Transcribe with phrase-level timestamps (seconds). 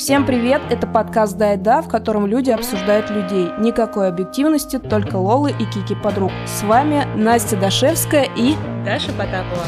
[0.00, 0.62] Всем привет!
[0.70, 3.50] Это подкаст «Да и да», в котором люди обсуждают людей.
[3.58, 6.32] Никакой объективности, только Лолы и Кики подруг.
[6.46, 8.54] С вами Настя Дашевская и...
[8.82, 9.66] Даша Потапова.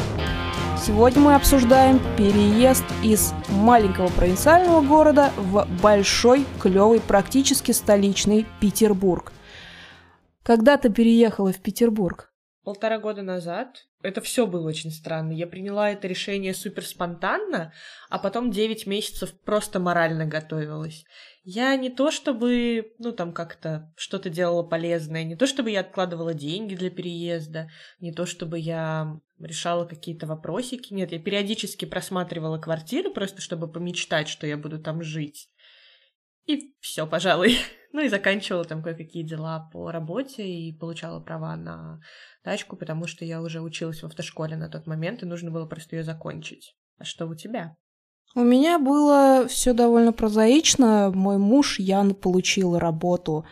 [0.83, 9.33] Сегодня мы обсуждаем переезд из маленького провинциального города в большой, клевый, практически столичный Петербург.
[10.41, 12.32] Когда ты переехала в Петербург?
[12.63, 13.87] Полтора года назад.
[14.01, 15.33] Это все было очень странно.
[15.33, 17.73] Я приняла это решение супер спонтанно,
[18.09, 21.03] а потом 9 месяцев просто морально готовилась.
[21.43, 26.33] Я не то чтобы, ну, там как-то что-то делала полезное, не то чтобы я откладывала
[26.33, 30.93] деньги для переезда, не то чтобы я решала какие-то вопросики.
[30.93, 35.49] Нет, я периодически просматривала квартиры, просто чтобы помечтать, что я буду там жить.
[36.45, 37.57] И все, пожалуй.
[37.95, 41.99] Ну и заканчивала там кое-какие дела по работе и получала права на
[42.43, 45.97] тачку, потому что я уже училась в автошколе на тот момент, и нужно было просто
[45.97, 46.75] ее закончить.
[46.97, 47.75] А что у тебя?
[48.33, 51.11] У меня было все довольно прозаично.
[51.13, 53.45] Мой муж Ян получил работу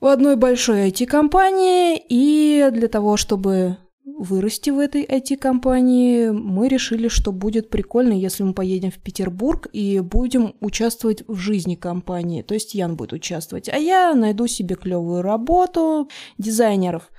[0.00, 3.76] в одной большой IT-компании, и для того, чтобы
[4.16, 10.00] вырасти в этой IT-компании, мы решили, что будет прикольно, если мы поедем в Петербург и
[10.00, 12.42] будем участвовать в жизни компании.
[12.42, 17.10] То есть Ян будет участвовать, а я найду себе клевую работу дизайнеров.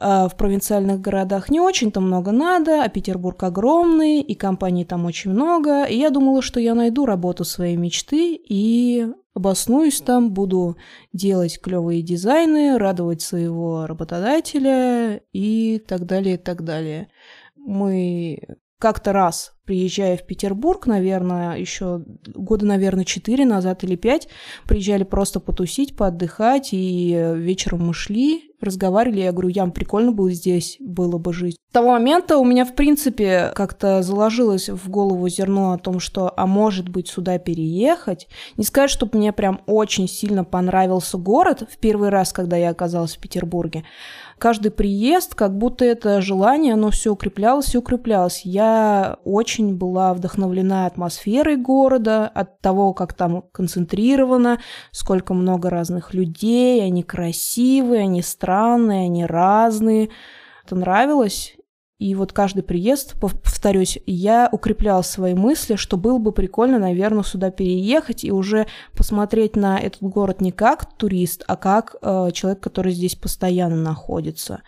[0.00, 5.32] А в провинциальных городах не очень-то много надо, а Петербург огромный, и компаний там очень
[5.32, 5.84] много.
[5.84, 10.76] И я думала, что я найду работу своей мечты и обоснуюсь там, буду
[11.12, 17.08] делать клевые дизайны, радовать своего работодателя и так далее, и так далее.
[17.56, 18.40] Мы
[18.78, 24.28] как-то раз, приезжая в Петербург, наверное, еще года, наверное, четыре назад или пять,
[24.66, 30.76] приезжали просто потусить, поотдыхать, и вечером мы шли, разговаривали, я говорю, Ян, прикольно было здесь,
[30.80, 31.56] было бы жить.
[31.70, 36.32] С того момента у меня, в принципе, как-то заложилось в голову зерно о том, что,
[36.36, 38.26] а может быть, сюда переехать.
[38.56, 43.16] Не сказать, чтобы мне прям очень сильно понравился город в первый раз, когда я оказалась
[43.16, 43.84] в Петербурге.
[44.38, 48.42] Каждый приезд, как будто это желание, оно все укреплялось и укреплялось.
[48.44, 54.60] Я очень была вдохновлена атмосферой города, от того, как там концентрировано,
[54.92, 60.10] сколько много разных людей, они красивые, они странные, они разные.
[60.64, 61.57] Это нравилось.
[61.98, 67.50] И вот каждый приезд, повторюсь, я укрепляла свои мысли, что было бы прикольно, наверное, сюда
[67.50, 72.92] переехать и уже посмотреть на этот город не как турист, а как э, человек, который
[72.92, 74.62] здесь постоянно находится.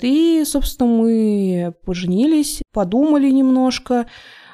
[0.00, 4.06] И, собственно, мы поженились, подумали немножко,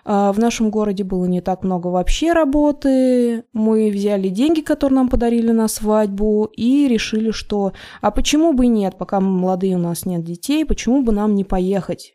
[0.06, 3.42] в нашем городе было не так много вообще работы.
[3.52, 8.68] Мы взяли деньги, которые нам подарили на свадьбу, и решили, что а почему бы и
[8.68, 12.14] нет, пока мы молодые, у нас нет детей, почему бы нам не поехать?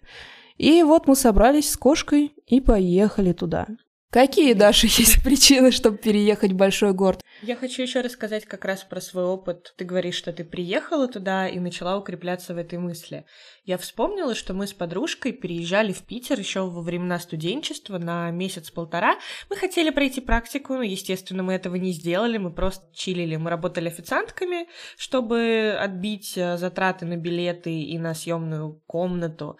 [0.58, 3.68] И вот мы собрались с кошкой и поехали туда.
[4.12, 7.22] Какие, Даша, есть причины, чтобы переехать в большой город?
[7.42, 9.74] Я хочу еще рассказать как раз про свой опыт.
[9.78, 13.26] Ты говоришь, что ты приехала туда и начала укрепляться в этой мысли.
[13.64, 19.16] Я вспомнила, что мы с подружкой переезжали в Питер еще во времена студенчества на месяц-полтора.
[19.50, 23.38] Мы хотели пройти практику, но, естественно, мы этого не сделали, мы просто чилили.
[23.38, 24.68] Мы работали официантками,
[24.98, 29.58] чтобы отбить э, затраты на билеты и на съемную комнату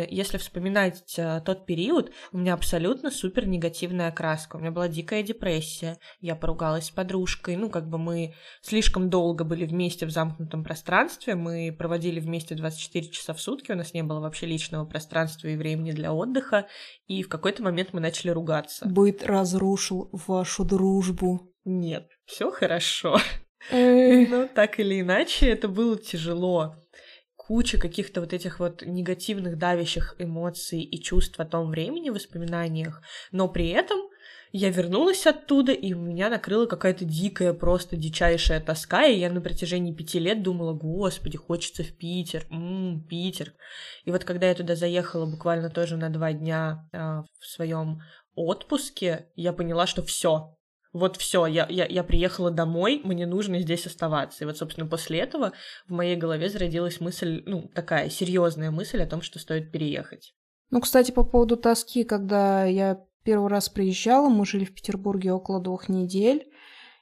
[0.00, 4.56] если вспоминать э, тот период, у меня абсолютно супер негативная окраска.
[4.56, 9.44] У меня была дикая депрессия, я поругалась с подружкой, ну, как бы мы слишком долго
[9.44, 14.02] были вместе в замкнутом пространстве, мы проводили вместе 24 часа в сутки, у нас не
[14.02, 16.66] было вообще личного пространства и времени для отдыха,
[17.06, 18.86] и в какой-то момент мы начали ругаться.
[18.86, 21.52] Быт разрушил вашу дружбу.
[21.64, 23.18] Нет, все хорошо.
[23.70, 26.76] Ну, так или иначе, это было тяжело
[27.46, 33.48] куча каких-то вот этих вот негативных, давящих эмоций и чувств о том времени, воспоминаниях, но
[33.48, 33.98] при этом
[34.52, 39.40] я вернулась оттуда, и у меня накрыла какая-то дикая, просто дичайшая тоска, и я на
[39.40, 43.52] протяжении пяти лет думала, господи, хочется в Питер, м-м, Питер.
[44.04, 48.00] И вот когда я туда заехала буквально тоже на два дня э, в своем
[48.34, 50.55] отпуске, я поняла, что все,
[50.96, 54.44] вот все, я, я, я приехала домой, мне нужно здесь оставаться.
[54.44, 55.52] И вот, собственно, после этого
[55.86, 60.34] в моей голове зародилась мысль, ну, такая серьезная мысль о том, что стоит переехать.
[60.70, 65.60] Ну, кстати, по поводу тоски, когда я первый раз приезжала, мы жили в Петербурге около
[65.60, 66.50] двух недель,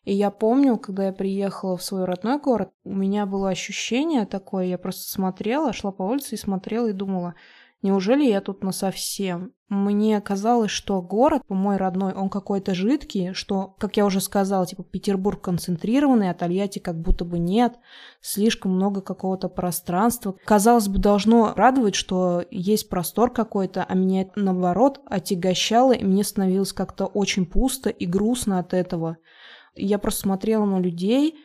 [0.05, 4.67] и я помню, когда я приехала в свой родной город, у меня было ощущение такое,
[4.67, 7.35] я просто смотрела, шла по улице и смотрела и думала,
[7.85, 9.53] Неужели я тут на совсем?
[9.69, 14.85] Мне казалось, что город, мой родной, он какой-то жидкий, что, как я уже сказала, типа
[14.85, 17.75] Петербург концентрированный, а Тольятти как будто бы нет,
[18.23, 20.35] слишком много какого-то пространства.
[20.47, 26.25] Казалось бы, должно радовать, что есть простор какой-то, а меня это, наоборот, отягощало, и мне
[26.25, 29.19] становилось как-то очень пусто и грустно от этого.
[29.75, 31.37] Я просто смотрела на людей,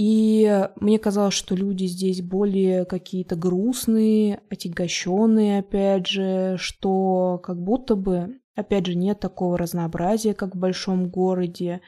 [0.00, 7.96] и мне казалось, что люди здесь более какие-то грустные, отягощенные, опять же, что как будто
[7.96, 11.80] бы, опять же, нет такого разнообразия, как в большом городе.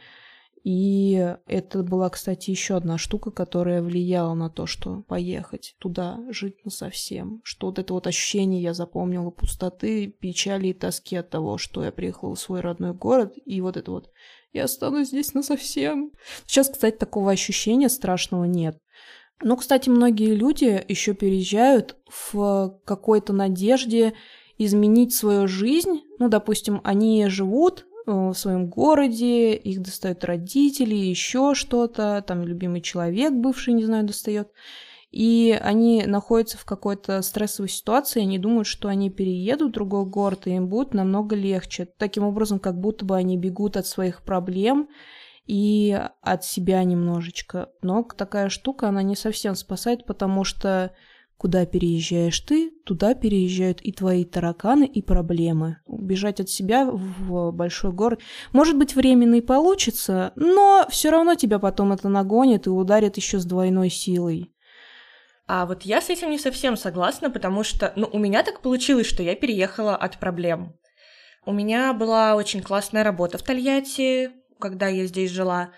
[0.64, 6.64] И это была, кстати, еще одна штука, которая влияла на то, что поехать туда жить
[6.64, 7.40] на совсем.
[7.44, 11.92] Что вот это вот ощущение я запомнила пустоты, печали и тоски от того, что я
[11.92, 14.10] приехала в свой родной город, и вот это вот
[14.52, 16.12] я останусь здесь на совсем.
[16.46, 18.78] Сейчас, кстати, такого ощущения страшного нет.
[19.42, 24.14] Но, кстати, многие люди еще переезжают в какой-то надежде
[24.58, 26.02] изменить свою жизнь.
[26.18, 32.82] Ну, допустим, они живут э, в своем городе, их достают родители, еще что-то, там любимый
[32.82, 34.48] человек бывший, не знаю, достает
[35.10, 40.46] и они находятся в какой-то стрессовой ситуации, они думают, что они переедут в другой город,
[40.46, 41.88] и им будет намного легче.
[41.98, 44.88] Таким образом, как будто бы они бегут от своих проблем
[45.46, 47.70] и от себя немножечко.
[47.82, 50.92] Но такая штука, она не совсем спасает, потому что
[51.40, 55.78] Куда переезжаешь ты, туда переезжают и твои тараканы, и проблемы.
[55.86, 58.20] Убежать от себя в большой город.
[58.52, 63.38] Может быть, временно и получится, но все равно тебя потом это нагонит и ударит еще
[63.38, 64.52] с двойной силой.
[65.52, 69.08] А вот я с этим не совсем согласна, потому что, ну, у меня так получилось,
[69.08, 70.78] что я переехала от проблем.
[71.44, 74.30] У меня была очень классная работа в Тольятти,
[74.60, 75.72] когда я здесь жила,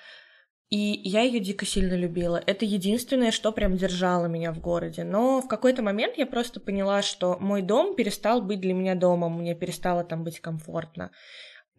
[0.68, 2.42] и я ее дико сильно любила.
[2.44, 5.04] Это единственное, что прям держало меня в городе.
[5.04, 9.38] Но в какой-то момент я просто поняла, что мой дом перестал быть для меня домом,
[9.38, 11.12] мне перестало там быть комфортно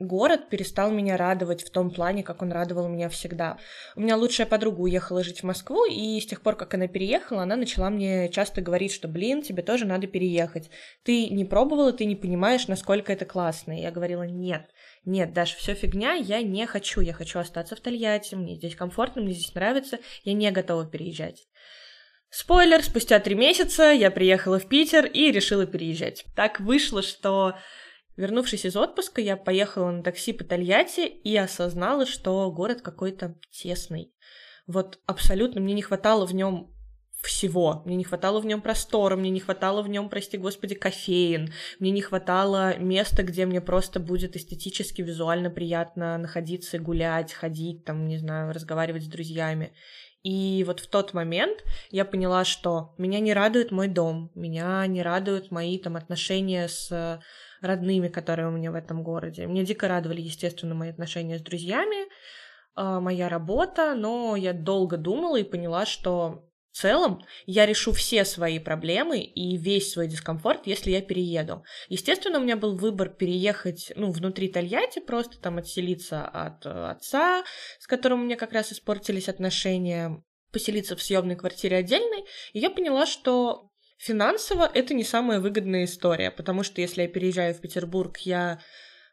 [0.08, 3.58] город перестал меня радовать в том плане, как он радовал меня всегда.
[3.96, 7.44] У меня лучшая подруга уехала жить в Москву, и с тех пор, как она переехала,
[7.44, 10.70] она начала мне часто говорить, что, блин, тебе тоже надо переехать.
[11.04, 13.78] Ты не пробовала, ты не понимаешь, насколько это классно.
[13.78, 14.70] И я говорила, нет,
[15.06, 19.22] нет, даже все фигня, я не хочу, я хочу остаться в Тольятти, мне здесь комфортно,
[19.22, 21.48] мне здесь нравится, я не готова переезжать.
[22.36, 26.26] Спойлер, спустя три месяца я приехала в Питер и решила переезжать.
[26.36, 27.54] Так вышло, что
[28.16, 34.14] Вернувшись из отпуска, я поехала на такси по Тольятти и осознала, что город какой-то тесный.
[34.68, 36.74] Вот абсолютно мне не хватало в нем
[37.24, 37.82] всего.
[37.86, 41.92] Мне не хватало в нем простора, мне не хватало в нем, прости господи, кофеин, мне
[41.92, 48.18] не хватало места, где мне просто будет эстетически, визуально приятно находиться, гулять, ходить, там, не
[48.18, 49.74] знаю, разговаривать с друзьями.
[50.24, 55.02] И вот в тот момент я поняла, что меня не радует мой дом, меня не
[55.02, 57.22] радуют мои там отношения с
[57.64, 59.48] родными, которые у меня в этом городе.
[59.48, 62.08] Мне дико радовали, естественно, мои отношения с друзьями,
[62.76, 68.26] а, моя работа, но я долго думала и поняла, что в целом я решу все
[68.26, 71.64] свои проблемы и весь свой дискомфорт, если я перееду.
[71.88, 77.44] Естественно, у меня был выбор переехать, ну, внутри Тольятти, просто там отселиться от э, отца,
[77.80, 82.72] с которым у меня как раз испортились отношения, поселиться в съемной квартире отдельной, и я
[82.72, 83.70] поняла, что
[84.04, 88.60] Финансово это не самая выгодная история, потому что если я переезжаю в Петербург, я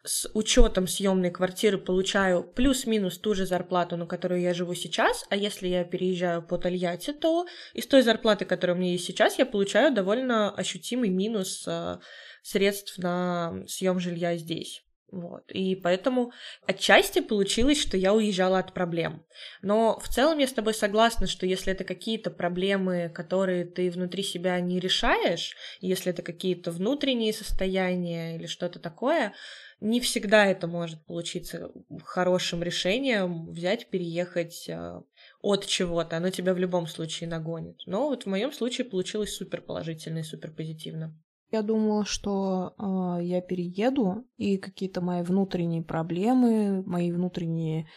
[0.03, 5.37] с учетом съемной квартиры получаю плюс-минус ту же зарплату, на которую я живу сейчас, а
[5.37, 9.47] если я переезжаю по Тольятти, то из той зарплаты, которая у меня есть сейчас, я
[9.47, 11.99] получаю довольно ощутимый минус э,
[12.43, 14.83] средств на съем жилья здесь.
[15.11, 15.51] Вот.
[15.51, 16.33] И поэтому
[16.67, 19.25] отчасти получилось, что я уезжала от проблем.
[19.61, 24.23] Но в целом я с тобой согласна, что если это какие-то проблемы, которые ты внутри
[24.23, 29.35] себя не решаешь, если это какие-то внутренние состояния или что-то такое,
[29.81, 31.73] не всегда это может получиться
[32.05, 35.01] хорошим решением взять, переехать э,
[35.41, 36.19] от чего-то.
[36.19, 37.81] Оно тебя в любом случае нагонит.
[37.87, 41.17] Но вот в моем случае получилось супер положительно и супер позитивно.
[41.51, 47.89] Я думала, что э, я перееду, и какие-то мои внутренние проблемы, мои внутренние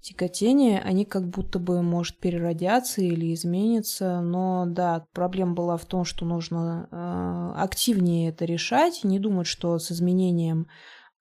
[0.00, 4.20] тяготения, они как будто бы, может, переродятся или изменятся.
[4.20, 9.78] Но да, проблема была в том, что нужно э, активнее это решать, не думать, что
[9.78, 10.68] с изменением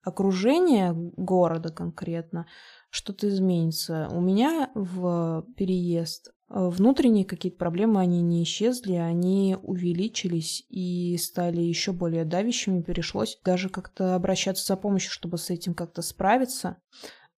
[0.04, 2.48] окружения города конкретно
[2.90, 4.10] что-то изменится.
[4.12, 11.92] У меня в переезд внутренние какие-то проблемы, они не исчезли, они увеличились и стали еще
[11.92, 12.82] более давящими.
[12.82, 16.78] Пришлось даже как-то обращаться за помощью, чтобы с этим как-то справиться.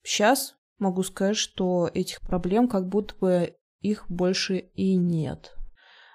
[0.03, 5.55] Сейчас могу сказать, что этих проблем как будто бы их больше и нет.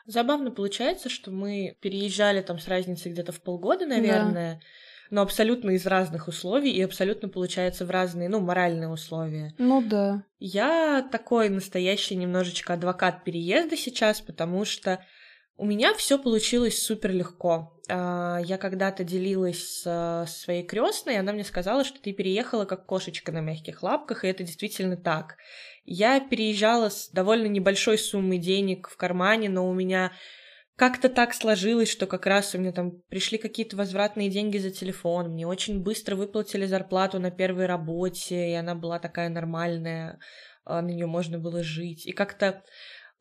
[0.07, 4.61] Забавно получается, что мы переезжали там с разницей где-то в полгода, наверное, да.
[5.11, 9.55] Но абсолютно из разных условий и абсолютно, получается, в разные, ну, моральные условия.
[9.59, 10.25] Ну да.
[10.39, 15.05] Я такой настоящий немножечко адвокат переезда сейчас, потому что
[15.57, 17.81] у меня все получилось супер легко.
[17.89, 23.31] А, я когда-то делилась с своей крестной, она мне сказала, что ты переехала как кошечка
[23.31, 25.37] на мягких лапках, и это действительно так.
[25.85, 30.13] Я переезжала с довольно небольшой суммой денег в кармане, но у меня
[30.77, 35.31] как-то так сложилось, что как раз у меня там пришли какие-то возвратные деньги за телефон,
[35.31, 40.19] мне очень быстро выплатили зарплату на первой работе, и она была такая нормальная,
[40.65, 42.07] а, на нее можно было жить.
[42.07, 42.63] И как-то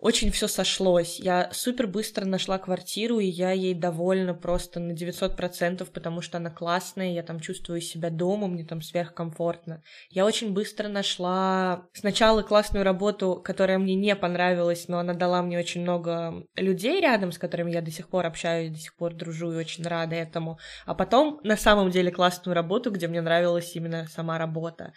[0.04, 1.18] очень все сошлось.
[1.18, 6.50] Я супер быстро нашла квартиру, и я ей довольна просто на 900%, потому что она
[6.50, 9.82] классная, я там чувствую себя дома, мне там сверхкомфортно.
[10.10, 15.58] Я очень быстро нашла сначала классную работу, которая мне не понравилась, но она дала мне
[15.58, 19.54] очень много людей рядом, с которыми я до сих пор общаюсь, до сих пор дружу
[19.54, 20.60] и очень рада этому.
[20.86, 24.92] А потом на самом деле классную работу, где мне нравилась именно сама работа.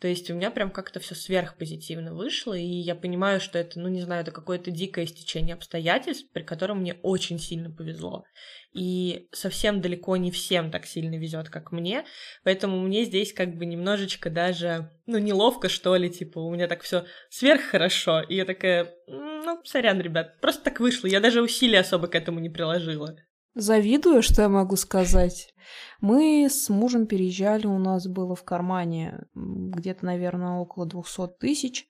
[0.00, 3.88] То есть у меня прям как-то все сверхпозитивно вышло, и я понимаю, что это, ну
[3.88, 8.24] не знаю, это какое-то дикое стечение обстоятельств, при котором мне очень сильно повезло.
[8.72, 12.06] И совсем далеко не всем так сильно везет, как мне.
[12.44, 16.82] Поэтому мне здесь как бы немножечко даже, ну, неловко, что ли, типа, у меня так
[16.82, 18.22] все сверххорошо.
[18.22, 21.08] И я такая, ну, сорян, ребят, просто так вышло.
[21.08, 23.16] Я даже усилий особо к этому не приложила.
[23.54, 25.54] Завидую, что я могу сказать.
[26.00, 31.88] Мы с мужем переезжали, у нас было в кармане где-то, наверное, около 200 тысяч.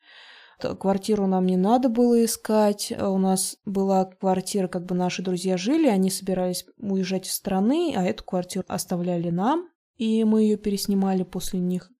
[0.58, 2.92] Квартиру нам не надо было искать.
[2.98, 8.04] У нас была квартира, как бы наши друзья жили, они собирались уезжать из страны, а
[8.04, 11.90] эту квартиру оставляли нам, и мы ее переснимали после них.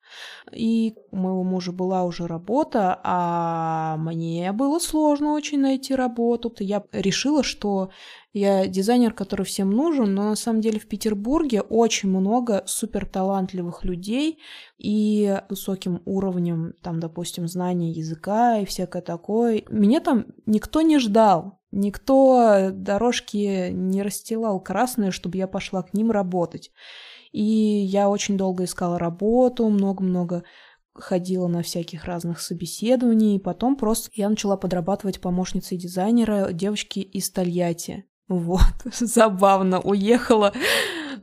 [0.53, 6.53] И у моего мужа была уже работа, а мне было сложно очень найти работу.
[6.59, 7.91] Я решила, что
[8.33, 14.39] я дизайнер, который всем нужен, но на самом деле в Петербурге очень много суперталантливых людей
[14.79, 19.65] и высоким уровнем, там, допустим, знания языка и всякое такое.
[19.69, 21.59] Меня там никто не ждал.
[21.73, 26.71] Никто дорожки не расстилал красные, чтобы я пошла к ним работать.
[27.33, 30.45] И я очень долго искала работу, много-много
[30.95, 37.31] ходила на всяких разных собеседований, и потом просто я начала подрабатывать помощницей дизайнера девочки из
[37.31, 38.05] Тольятти.
[38.31, 38.61] Вот,
[39.01, 40.53] забавно, уехала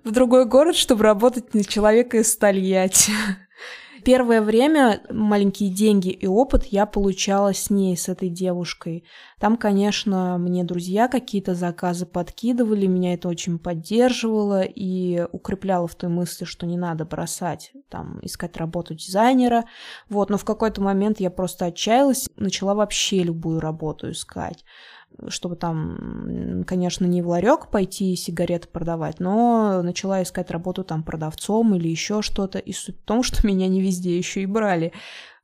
[0.04, 3.14] в другой город, чтобы работать на человека из Тольятти.
[4.04, 9.06] Первое время маленькие деньги и опыт я получала с ней, с этой девушкой.
[9.40, 16.10] Там, конечно, мне друзья какие-то заказы подкидывали, меня это очень поддерживало и укрепляло в той
[16.10, 19.64] мысли, что не надо бросать, там, искать работу дизайнера.
[20.10, 24.66] Вот, но в какой-то момент я просто отчаялась, начала вообще любую работу искать
[25.28, 31.76] чтобы там, конечно, не в ларек пойти сигареты продавать, но начала искать работу там продавцом
[31.76, 32.60] или еще что-то.
[32.60, 34.94] И суть в том, что меня не везде еще и брали.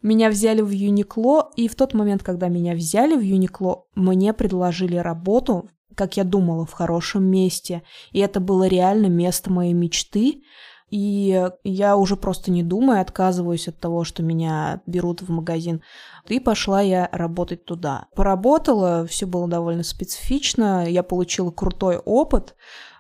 [0.02, 4.98] Меня взяли в Юникло, и в тот момент, когда меня взяли в Юникло, мне предложили
[4.98, 7.84] работу, как я думала, в хорошем месте.
[8.12, 10.44] И это было реально место моей мечты.
[10.96, 15.82] И я уже просто не думаю, отказываюсь от того, что меня берут в магазин.
[16.28, 18.06] И пошла я работать туда.
[18.16, 22.54] Поработала, все было довольно специфично, я получила крутой опыт,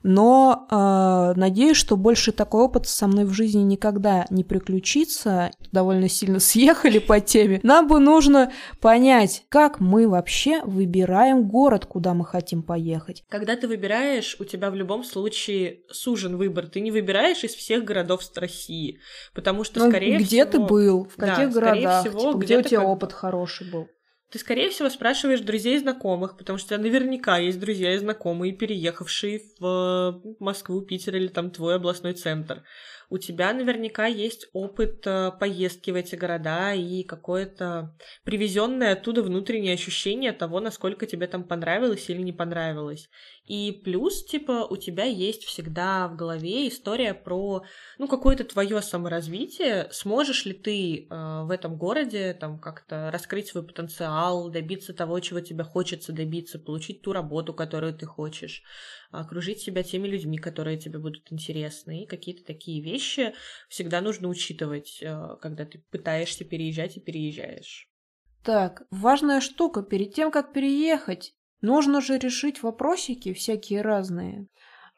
[0.03, 5.51] но э, надеюсь, что больше такой опыт со мной в жизни никогда не приключится.
[5.71, 7.59] Довольно сильно съехали по теме.
[7.63, 13.23] Нам бы нужно понять, как мы вообще выбираем город, куда мы хотим поехать.
[13.29, 16.67] Когда ты выбираешь, у тебя в любом случае сужен выбор.
[16.67, 18.99] Ты не выбираешь из всех городов России,
[19.33, 20.51] потому что, ну, скорее где всего...
[20.51, 23.87] ты был, в каких да, городах, всего, типа, где у тебя опыт хороший был
[24.33, 29.41] ты, скорее всего, спрашиваешь друзей и знакомых, потому что наверняка есть друзья и знакомые, переехавшие
[29.59, 32.63] в Москву, Питер или там твой областной центр
[33.13, 39.75] у тебя наверняка есть опыт э, поездки в эти города и какое-то привезенное оттуда внутреннее
[39.75, 43.11] ощущение того, насколько тебе там понравилось или не понравилось.
[43.45, 47.63] И плюс, типа, у тебя есть всегда в голове история про,
[47.97, 49.89] ну, какое-то твое саморазвитие.
[49.91, 55.41] Сможешь ли ты э, в этом городе там как-то раскрыть свой потенциал, добиться того, чего
[55.41, 58.63] тебе хочется добиться, получить ту работу, которую ты хочешь
[59.11, 62.03] окружить себя теми людьми, которые тебе будут интересны.
[62.03, 63.33] И какие-то такие вещи
[63.67, 67.89] всегда нужно учитывать, э, когда ты пытаешься переезжать и переезжаешь.
[68.41, 74.45] Так, важная штука, перед тем, как переехать, нужно же решить вопросики всякие разные.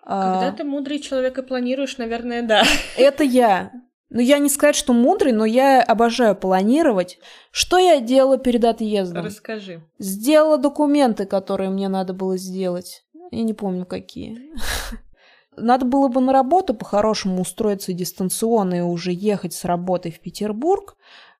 [0.03, 0.51] Когда а...
[0.51, 2.63] ты мудрый человек и планируешь, наверное, да.
[2.97, 3.71] Это я.
[4.09, 7.17] Ну, я не сказать, что мудрый, но я обожаю планировать.
[7.51, 9.25] Что я делала перед отъездом?
[9.25, 9.81] Расскажи.
[9.97, 13.03] Сделала документы, которые мне надо было сделать.
[13.31, 14.51] Я не помню, какие.
[15.57, 20.97] Надо было бы на работу по-хорошему устроиться дистанционно и уже ехать с работы в Петербург,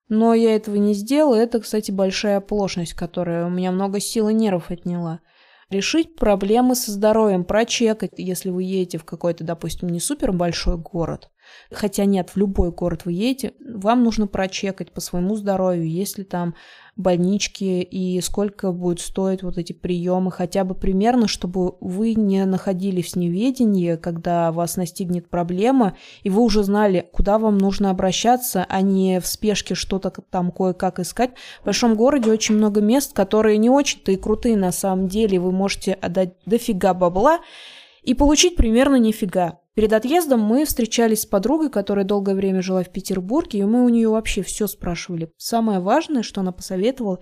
[0.08, 1.34] но я этого не сделала.
[1.34, 5.20] Это, кстати, большая оплошность, которая у меня много сил и нервов отняла.
[5.68, 11.30] Решить проблемы со здоровьем, прочекать, если вы едете в какой-то, допустим, не супер большой город,
[11.72, 16.24] хотя нет, в любой город вы едете, вам нужно прочекать по своему здоровью, есть ли
[16.24, 16.54] там
[16.96, 23.12] больнички и сколько будет стоить вот эти приемы, хотя бы примерно, чтобы вы не находились
[23.12, 28.80] в неведении, когда вас настигнет проблема, и вы уже знали, куда вам нужно обращаться, а
[28.80, 31.32] не в спешке что-то там кое-как искать.
[31.60, 35.52] В большом городе очень много мест, которые не очень-то и крутые на самом деле, вы
[35.52, 37.40] можете отдать дофига бабла
[38.02, 39.58] и получить примерно нифига.
[39.76, 43.90] Перед отъездом мы встречались с подругой, которая долгое время жила в Петербурге, и мы у
[43.90, 45.30] нее вообще все спрашивали.
[45.36, 47.18] Самое важное, что она посоветовала,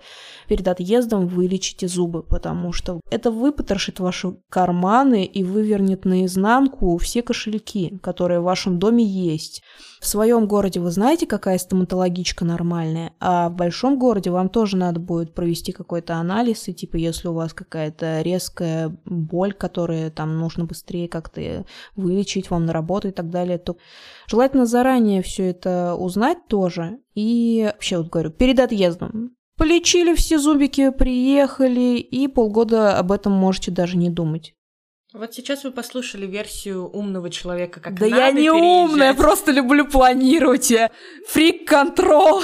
[0.47, 7.99] перед отъездом вылечите зубы, потому что это выпотрошит ваши карманы и вывернет наизнанку все кошельки,
[8.01, 9.61] которые в вашем доме есть.
[10.05, 14.99] В своем городе вы знаете, какая стоматологичка нормальная, а в большом городе вам тоже надо
[14.99, 20.65] будет провести какой-то анализ, и типа если у вас какая-то резкая боль, которая там нужно
[20.65, 23.77] быстрее как-то вылечить вам на работу и так далее, то
[24.27, 26.99] желательно заранее все это узнать тоже.
[27.15, 33.71] И вообще вот говорю, перед отъездом Полечили все зубики, приехали, и полгода об этом можете
[33.71, 34.53] даже не думать.
[35.17, 38.61] Вот сейчас вы послушали версию умного человека, как Да надо я не переезжать.
[38.61, 40.73] умная, просто люблю планировать.
[41.29, 42.41] Фрик-контрол.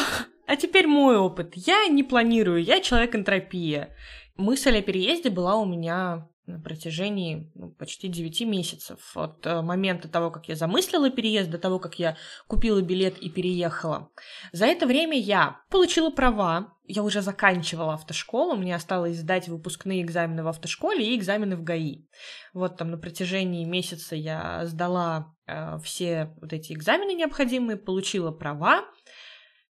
[0.48, 1.54] А теперь мой опыт.
[1.56, 3.96] Я не планирую, я человек-энтропия.
[4.38, 9.16] Мысль о переезде была у меня на протяжении ну, почти 9 месяцев.
[9.16, 12.18] От э, момента того, как я замыслила переезд, до того, как я
[12.48, 14.10] купила билет и переехала.
[14.52, 20.44] За это время я получила права, я уже заканчивала автошколу, мне осталось сдать выпускные экзамены
[20.44, 22.06] в автошколе и экзамены в ГАИ.
[22.54, 28.84] Вот там на протяжении месяца я сдала э, все вот эти экзамены необходимые, получила права,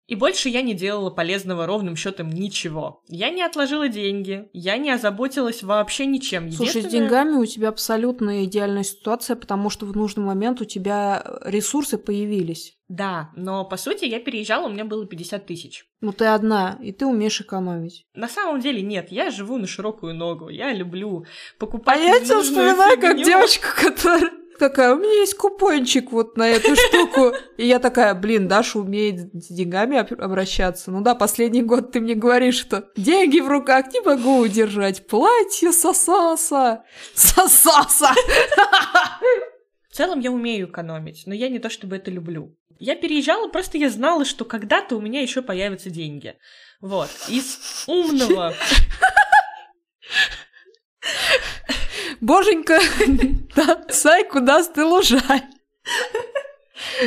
[0.07, 3.01] и больше я не делала полезного ровным счетом ничего.
[3.07, 6.51] Я не отложила деньги, я не озаботилась вообще ничем.
[6.51, 11.23] Слушай, с деньгами у тебя абсолютно идеальная ситуация, потому что в нужный момент у тебя
[11.45, 12.77] ресурсы появились.
[12.89, 15.85] Да, но по сути я переезжала, у меня было 50 тысяч.
[16.01, 18.05] Но ты одна, и ты умеешь экономить.
[18.13, 21.25] На самом деле нет, я живу на широкую ногу, я люблю
[21.57, 26.49] покупать А я тебя вспоминаю как девочка, которая такая, у меня есть купончик вот на
[26.49, 27.33] эту штуку.
[27.57, 30.91] И я такая, блин, Даша умеет с деньгами об- обращаться.
[30.91, 35.07] Ну да, последний год ты мне говоришь, что деньги в руках не могу удержать.
[35.07, 36.83] Платье сосаса.
[37.13, 38.11] Сосаса.
[39.89, 42.57] В целом я умею экономить, но я не то чтобы это люблю.
[42.79, 46.35] Я переезжала, просто я знала, что когда-то у меня еще появятся деньги.
[46.81, 47.09] Вот.
[47.29, 48.53] Из умного
[52.23, 52.79] Боженька,
[53.55, 55.41] да, сайку даст и лужай.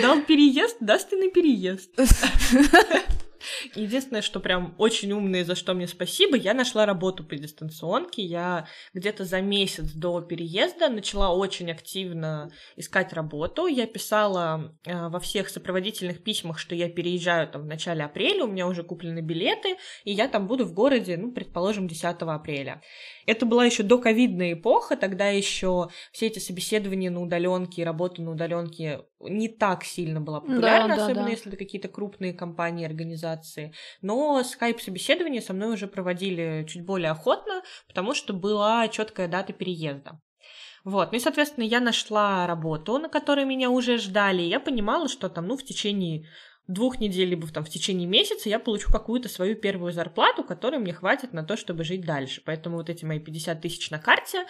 [0.02, 1.90] дал переезд, даст и на переезд.
[3.74, 8.22] Единственное, что прям очень умное, за что мне спасибо, я нашла работу по дистанционке.
[8.22, 13.66] Я где-то за месяц до переезда начала очень активно искать работу.
[13.66, 18.48] Я писала э, во всех сопроводительных письмах, что я переезжаю там в начале апреля, у
[18.48, 22.83] меня уже куплены билеты, и я там буду в городе, ну, предположим, 10 апреля.
[23.26, 28.30] Это была еще доковидная эпоха, тогда еще все эти собеседования на удаленке и работа на
[28.30, 31.30] удаленке не так сильно была популярна, да, особенно да.
[31.30, 33.72] если это какие-то крупные компании, организации.
[34.00, 40.20] Но скайп-собеседование со мной уже проводили чуть более охотно, потому что была четкая дата переезда.
[40.84, 45.08] Вот, ну и, соответственно, я нашла работу, на которой меня уже ждали, и я понимала,
[45.08, 46.28] что там, ну, в течение
[46.66, 50.92] двух недель, либо там в течение месяца я получу какую-то свою первую зарплату, которой мне
[50.92, 52.42] хватит на то, чтобы жить дальше.
[52.44, 54.46] Поэтому вот эти мои 50 тысяч на карте,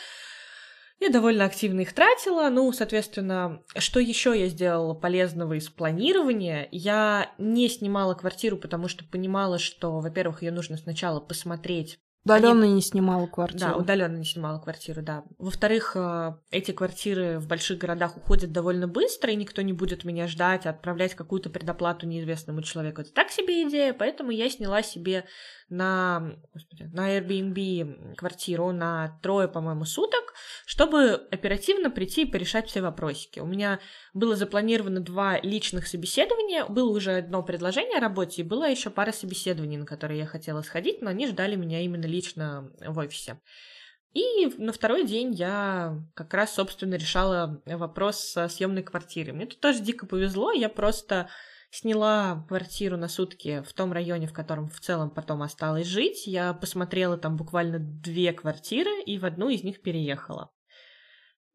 [0.98, 2.48] я довольно активно их тратила.
[2.48, 6.68] Ну, соответственно, что еще я сделала полезного из планирования?
[6.70, 12.82] Я не снимала квартиру, потому что понимала, что, во-первых, ее нужно сначала посмотреть, Удаленно не
[12.82, 13.60] снимала квартиру.
[13.60, 15.22] да, удаленно не снимала квартиру, да.
[15.38, 20.26] Во-вторых, э, эти квартиры в больших городах уходят довольно быстро, и никто не будет меня
[20.26, 23.02] ждать, отправлять какую-то предоплату неизвестному человеку.
[23.02, 25.24] Это так себе идея, поэтому я сняла себе
[25.68, 32.82] на, господи, на Airbnb квартиру на трое, по-моему, суток, чтобы оперативно прийти и порешать все
[32.82, 33.40] вопросики.
[33.40, 33.80] У меня
[34.14, 39.12] было запланировано два личных собеседования, было уже одно предложение о работе, и была еще пара
[39.12, 43.40] собеседований, на которые я хотела сходить, но они ждали меня именно лично в офисе.
[44.12, 49.34] И на второй день я как раз, собственно, решала вопрос со съемной квартиры.
[49.34, 51.28] Мне тут тоже дико повезло, я просто
[51.70, 56.26] сняла квартиру на сутки в том районе, в котором в целом потом осталось жить.
[56.26, 60.50] Я посмотрела там буквально две квартиры и в одну из них переехала.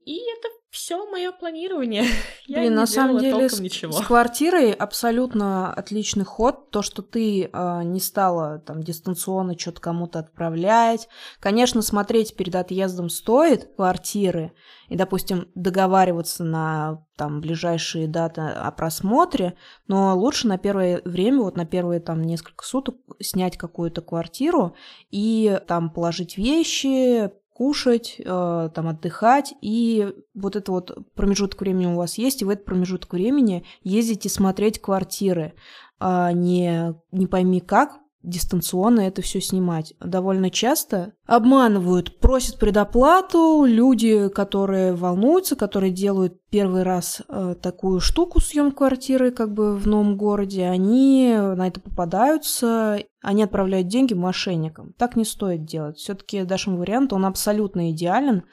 [0.06, 2.06] И это все мое планирование.
[2.48, 3.92] Я Блин, на самом деле с, ничего.
[3.92, 6.72] с квартирой абсолютно отличный ход.
[6.72, 11.10] То, что ты э, не стала там дистанционно что-то кому-то отправлять.
[11.42, 14.54] Конечно, смотреть перед отъездом стоит квартиры
[14.88, 19.56] и, допустим, договариваться на там ближайшие даты о просмотре,
[19.88, 24.76] но лучше на первое время, вот на первые там несколько суток снять какую-то квартиру
[25.12, 31.96] и там положить вещи, кушать, э, там отдыхать, и вот это вот промежуток времени у
[31.96, 35.54] вас есть, и в этот промежуток времени ездите смотреть квартиры,
[36.00, 39.94] а не, не пойми как, дистанционно это все снимать.
[40.00, 48.40] Довольно часто обманывают, просят предоплату люди, которые волнуются, которые делают первый раз э, такую штуку
[48.40, 54.94] съем квартиры как бы в новом городе, они на это попадаются, они отправляют деньги мошенникам.
[54.98, 55.98] Так не стоит делать.
[55.98, 58.44] Все-таки Дашин вариант, он абсолютно идеален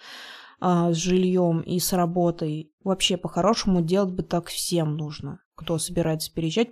[0.60, 2.72] э, с жильем и с работой.
[2.84, 6.68] Вообще, по-хорошему, делать бы так всем нужно кто собирается переезжать.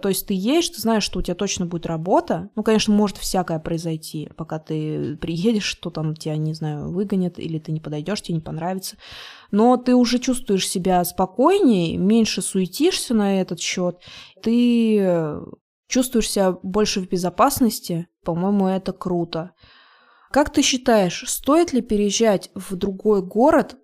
[0.00, 2.48] То есть ты едешь, ты знаешь, что у тебя точно будет работа.
[2.56, 7.58] Ну, конечно, может всякое произойти, пока ты приедешь, что там тебя, не знаю, выгонят, или
[7.58, 8.96] ты не подойдешь, тебе не понравится.
[9.50, 13.98] Но ты уже чувствуешь себя спокойнее, меньше суетишься на этот счет.
[14.42, 15.38] Ты
[15.88, 18.08] чувствуешь себя больше в безопасности.
[18.24, 19.52] По-моему, это круто.
[20.30, 23.76] Как ты считаешь, стоит ли переезжать в другой город,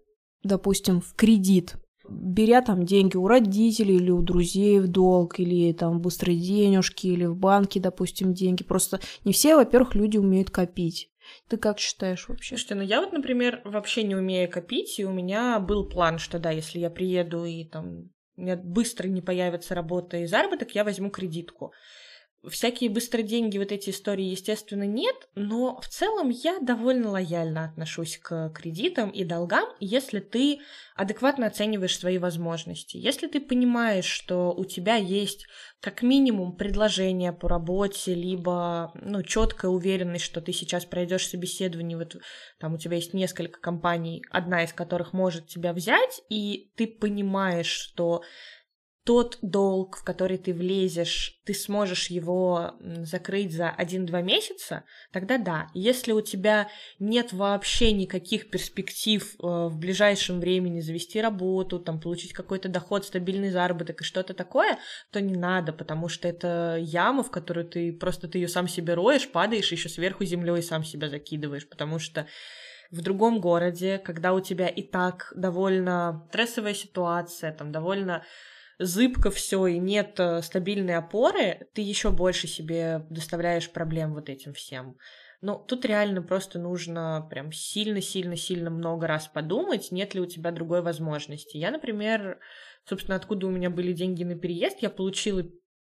[0.43, 1.77] допустим, в кредит,
[2.09, 7.25] беря там деньги у родителей или у друзей в долг, или там быстрые денежки, или
[7.25, 8.63] в банке, допустим, деньги.
[8.63, 11.11] Просто не все, во-первых, люди умеют копить.
[11.49, 12.57] Ты как считаешь вообще?
[12.57, 16.39] Слушайте, ну я вот, например, вообще не умею копить, и у меня был план, что
[16.39, 20.85] да, если я приеду и там у меня быстро не появится работа и заработок, я
[20.85, 21.73] возьму кредитку.
[22.47, 28.17] Всякие быстрые деньги, вот эти истории, естественно, нет, но в целом я довольно лояльно отношусь
[28.19, 30.61] к кредитам и долгам, если ты
[30.95, 32.97] адекватно оцениваешь свои возможности.
[32.97, 35.47] Если ты понимаешь, что у тебя есть
[35.81, 42.17] как минимум предложение по работе, либо ну, четкая уверенность, что ты сейчас пройдешь собеседование, вот
[42.61, 47.67] там у тебя есть несколько компаний, одна из которых может тебя взять, и ты понимаешь,
[47.67, 48.23] что
[49.05, 55.69] тот долг, в который ты влезешь, ты сможешь его закрыть за 1-2 месяца, тогда да.
[55.73, 62.35] Если у тебя нет вообще никаких перспектив э, в ближайшем времени завести работу, там, получить
[62.35, 64.79] какой-то доход, стабильный заработок и что-то такое,
[65.11, 68.93] то не надо, потому что это яма, в которую ты просто ты ее сам себе
[68.95, 72.27] роешь, падаешь, еще сверху землей сам себя закидываешь, потому что
[72.91, 78.25] в другом городе, когда у тебя и так довольно стрессовая ситуация, там довольно
[78.79, 84.53] зыбко все и нет э, стабильной опоры, ты еще больше себе доставляешь проблем вот этим
[84.53, 84.97] всем.
[85.41, 90.83] Ну, тут реально просто нужно прям сильно-сильно-сильно много раз подумать, нет ли у тебя другой
[90.83, 91.57] возможности.
[91.57, 92.41] Я, например,
[92.85, 95.45] собственно, откуда у меня были деньги на переезд, я получила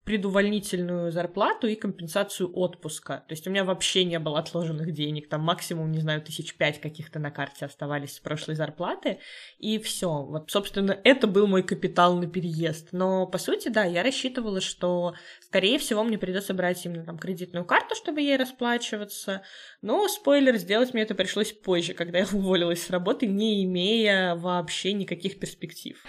[0.06, 3.24] предувольнительную зарплату и компенсацию отпуска.
[3.26, 6.80] То есть у меня вообще не было отложенных денег, там максимум, не знаю, тысяч пять
[6.80, 9.18] каких-то на карте оставались с прошлой зарплаты,
[9.58, 10.22] и все.
[10.22, 12.90] Вот, собственно, это был мой капитал на переезд.
[12.92, 17.64] Но, по сути, да, я рассчитывала, что, скорее всего, мне придется брать именно там кредитную
[17.64, 19.42] карту, чтобы ей расплачиваться.
[19.82, 24.92] Но, спойлер, сделать мне это пришлось позже, когда я уволилась с работы, не имея вообще
[24.92, 26.00] никаких перспектив.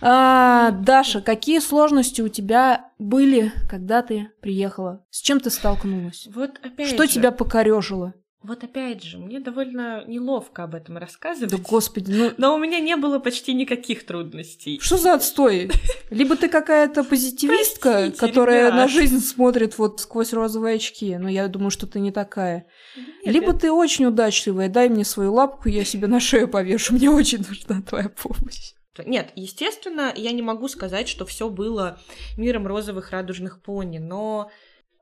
[0.00, 5.04] А, Даша, какие сложности у тебя были были, когда ты приехала?
[5.10, 6.28] С чем ты столкнулась?
[6.34, 8.14] Вот опять Что же, тебя покорежило?
[8.42, 11.50] Вот опять же, мне довольно неловко об этом рассказывать.
[11.50, 12.32] Да господи, ну...
[12.36, 14.78] Но у меня не было почти никаких трудностей.
[14.80, 15.70] Что за отстой?
[16.10, 18.74] Либо ты какая-то позитивистка, Простите, которая ребят.
[18.74, 22.66] на жизнь смотрит вот сквозь розовые очки, но я думаю, что ты не такая.
[22.96, 23.60] Нет, Либо это...
[23.60, 27.82] ты очень удачливая, дай мне свою лапку, я себе на шею повешу, мне очень нужна
[27.82, 28.75] твоя помощь.
[29.04, 31.98] Нет, естественно, я не могу сказать, что все было
[32.36, 34.50] миром розовых радужных пони, но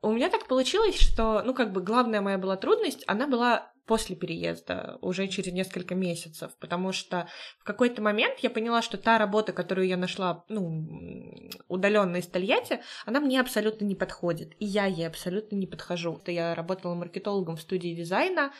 [0.01, 4.15] у меня так получилось, что, ну, как бы главная моя была трудность, она была после
[4.15, 7.27] переезда, уже через несколько месяцев, потому что
[7.59, 10.87] в какой-то момент я поняла, что та работа, которую я нашла, ну,
[11.67, 16.19] удаленно из Тольятти, она мне абсолютно не подходит, и я ей абсолютно не подхожу.
[16.25, 18.51] Я работала маркетологом в студии дизайна,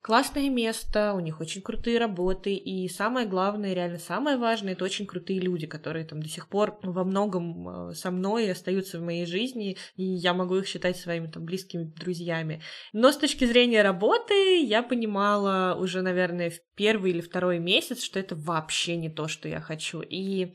[0.00, 5.06] классное место, у них очень крутые работы, и самое главное, реально самое важное, это очень
[5.06, 9.26] крутые люди, которые там до сих пор во многом э, со мной остаются в моей
[9.26, 12.62] жизни, и я могу их считать своими там близкими друзьями.
[12.92, 18.18] Но с точки зрения работы я понимала уже, наверное, в первый или второй месяц, что
[18.18, 20.00] это вообще не то, что я хочу.
[20.00, 20.54] И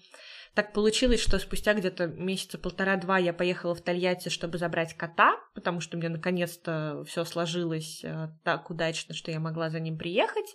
[0.54, 5.82] Так получилось, что спустя где-то месяца полтора-два я поехала в Тольятти, чтобы забрать кота, потому
[5.82, 10.54] что мне наконец-то все сложилось э, так удачно, что я могла за ним приехать.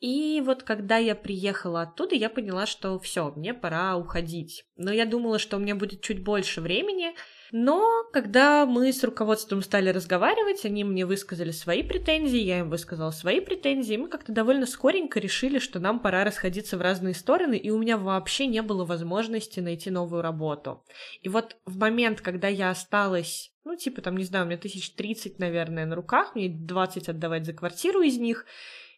[0.00, 4.64] И вот когда я приехала оттуда, я поняла, что все, мне пора уходить.
[4.76, 7.14] Но я думала, что у меня будет чуть больше времени,
[7.50, 13.10] но когда мы с руководством стали разговаривать, они мне высказали свои претензии, я им высказала
[13.10, 17.56] свои претензии, и мы как-то довольно скоренько решили, что нам пора расходиться в разные стороны,
[17.56, 20.84] и у меня вообще не было возможности найти новую работу.
[21.22, 24.94] И вот в момент, когда я осталась ну, типа, там, не знаю, у меня тысяч
[24.94, 28.46] тридцать, наверное, на руках, мне 20 отдавать за квартиру из них,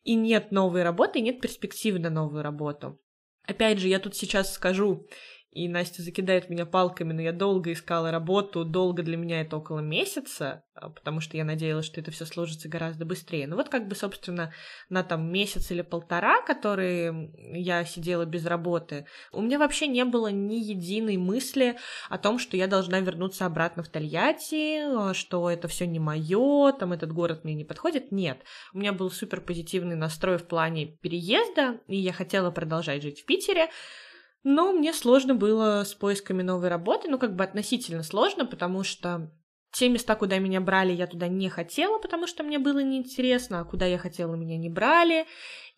[0.05, 3.01] и нет новой работы, и нет перспективы на новую работу.
[3.47, 5.09] Опять же, я тут сейчас скажу,
[5.53, 9.81] и Настя закидает меня палками, но я долго искала работу, долго для меня это около
[9.81, 13.49] месяца, а, потому что я надеялась, что это все сложится гораздо быстрее.
[13.49, 14.53] Ну вот как бы, собственно,
[14.89, 20.29] на там месяц или полтора, которые я сидела без работы, у меня вообще не было
[20.29, 21.77] ни единой мысли
[22.09, 26.73] о том, что я должна вернуться обратно в Тольятти, а, что это все не мое,
[26.73, 28.13] там этот город мне не подходит.
[28.13, 28.41] Нет,
[28.73, 33.25] у меня был супер позитивный настрой в плане переезда, и я хотела продолжать жить в
[33.25, 33.69] Питере,
[34.42, 39.31] но мне сложно было с поисками новой работы, ну, как бы относительно сложно, потому что
[39.72, 43.64] те места, куда меня брали, я туда не хотела, потому что мне было неинтересно, а
[43.64, 45.26] куда я хотела, меня не брали.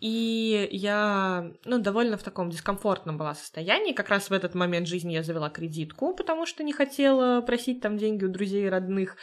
[0.00, 3.92] И я, ну, довольно в таком дискомфортном была состоянии.
[3.92, 7.98] Как раз в этот момент жизни я завела кредитку, потому что не хотела просить там
[7.98, 9.16] деньги у друзей и родных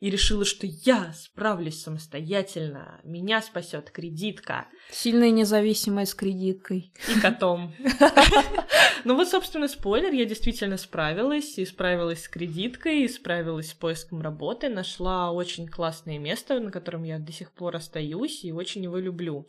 [0.00, 4.68] и решила, что я справлюсь самостоятельно, меня спасет кредитка.
[4.90, 6.92] Сильная независимая с кредиткой.
[7.14, 7.74] И котом.
[9.04, 14.20] Ну вот, собственно, спойлер, я действительно справилась, и справилась с кредиткой, и справилась с поиском
[14.20, 18.98] работы, нашла очень классное место, на котором я до сих пор остаюсь, и очень его
[18.98, 19.46] люблю.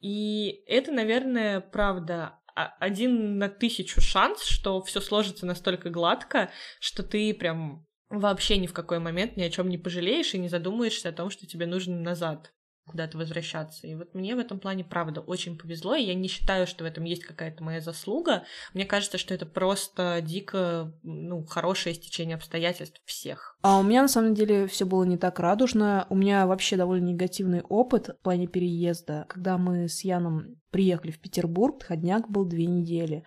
[0.00, 7.32] И это, наверное, правда, один на тысячу шанс, что все сложится настолько гладко, что ты
[7.32, 11.12] прям вообще ни в какой момент ни о чем не пожалеешь и не задумаешься о
[11.12, 12.52] том, что тебе нужно назад
[12.90, 13.86] куда-то возвращаться.
[13.86, 16.86] И вот мне в этом плане, правда, очень повезло, и я не считаю, что в
[16.86, 18.42] этом есть какая-то моя заслуга.
[18.74, 23.56] Мне кажется, что это просто дико, ну, хорошее стечение обстоятельств всех.
[23.62, 26.06] А у меня, на самом деле, все было не так радужно.
[26.10, 29.26] У меня вообще довольно негативный опыт в плане переезда.
[29.28, 33.24] Когда мы с Яном приехали в Петербург, ходняк был две недели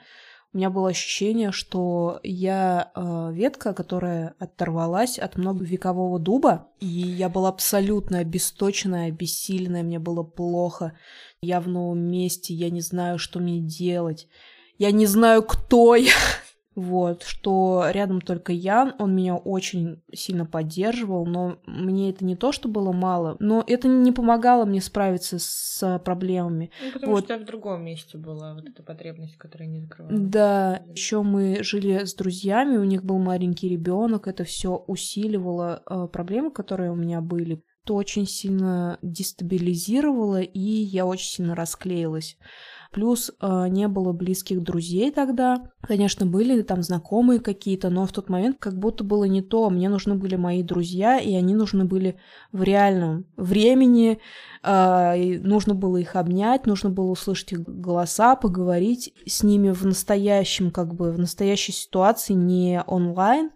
[0.54, 7.28] у меня было ощущение, что я э, ветка, которая оторвалась от многовекового дуба, и я
[7.28, 10.96] была абсолютно обесточенная, обессиленная, мне было плохо.
[11.42, 14.28] Я в новом месте, я не знаю, что мне делать.
[14.78, 16.14] Я не знаю, кто я.
[16.76, 22.52] Вот, что рядом только Ян, он меня очень сильно поддерживал, но мне это не то,
[22.52, 26.72] что было мало, но это не помогало мне справиться с проблемами.
[26.84, 27.26] Ну, потому вот.
[27.26, 30.20] что в другом месте была вот эта потребность, которая не закрывалась.
[30.20, 36.08] Да, еще мы жили с друзьями, у них был маленький ребенок, это все усиливало э,
[36.12, 37.64] проблемы, которые у меня были.
[37.84, 42.38] Это очень сильно дестабилизировало, и я очень сильно расклеилась.
[42.94, 45.64] Плюс э, не было близких друзей тогда.
[45.82, 49.72] Конечно, были там знакомые какие-то, но в тот момент как будто было не то.
[49.72, 52.20] Мне нужны были мои друзья, и они нужны были
[52.52, 54.20] в реальном времени.
[54.62, 60.70] Э, нужно было их обнять, нужно было услышать их голоса, поговорить с ними в настоящем,
[60.70, 63.50] как бы в настоящей ситуации, не онлайн.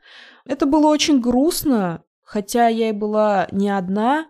[0.46, 4.26] Это было очень грустно, хотя я и была не одна,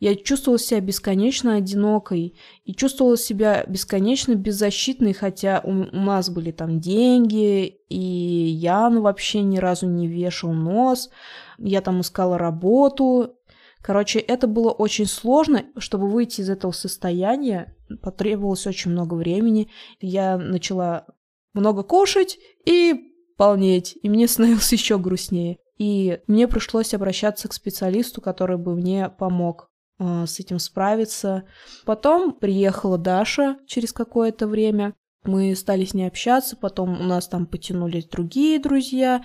[0.00, 6.50] я чувствовала себя бесконечно одинокой и чувствовала себя бесконечно беззащитной, хотя у, у нас были
[6.50, 11.10] там деньги, и Ян вообще ни разу не вешал нос,
[11.58, 13.36] я там искала работу.
[13.82, 19.70] Короче, это было очень сложно, чтобы выйти из этого состояния, потребовалось очень много времени.
[20.00, 21.06] Я начала
[21.52, 22.94] много кушать и
[23.36, 25.58] полнеть, и мне становилось еще грустнее.
[25.78, 29.70] И мне пришлось обращаться к специалисту, который бы мне помог.
[29.98, 31.44] А, с этим справиться.
[31.84, 34.94] Потом приехала Даша через какое-то время.
[35.24, 39.24] Мы стали с ней общаться, потом у нас там потянулись другие друзья.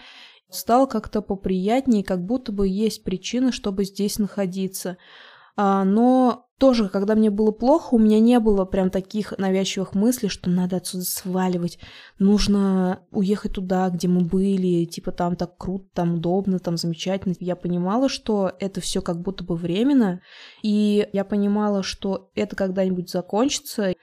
[0.50, 4.98] Стало как-то поприятнее, как будто бы есть причина, чтобы здесь находиться.
[5.62, 10.30] А, но тоже, когда мне было плохо, у меня не было прям таких навязчивых мыслей,
[10.30, 11.80] что надо отсюда сваливать,
[12.18, 17.34] нужно уехать туда, где мы были, типа там так круто, там удобно, там замечательно.
[17.42, 20.22] Я понимала, что это все как будто бы временно,
[20.62, 23.96] и я понимала, что это когда-нибудь закончится.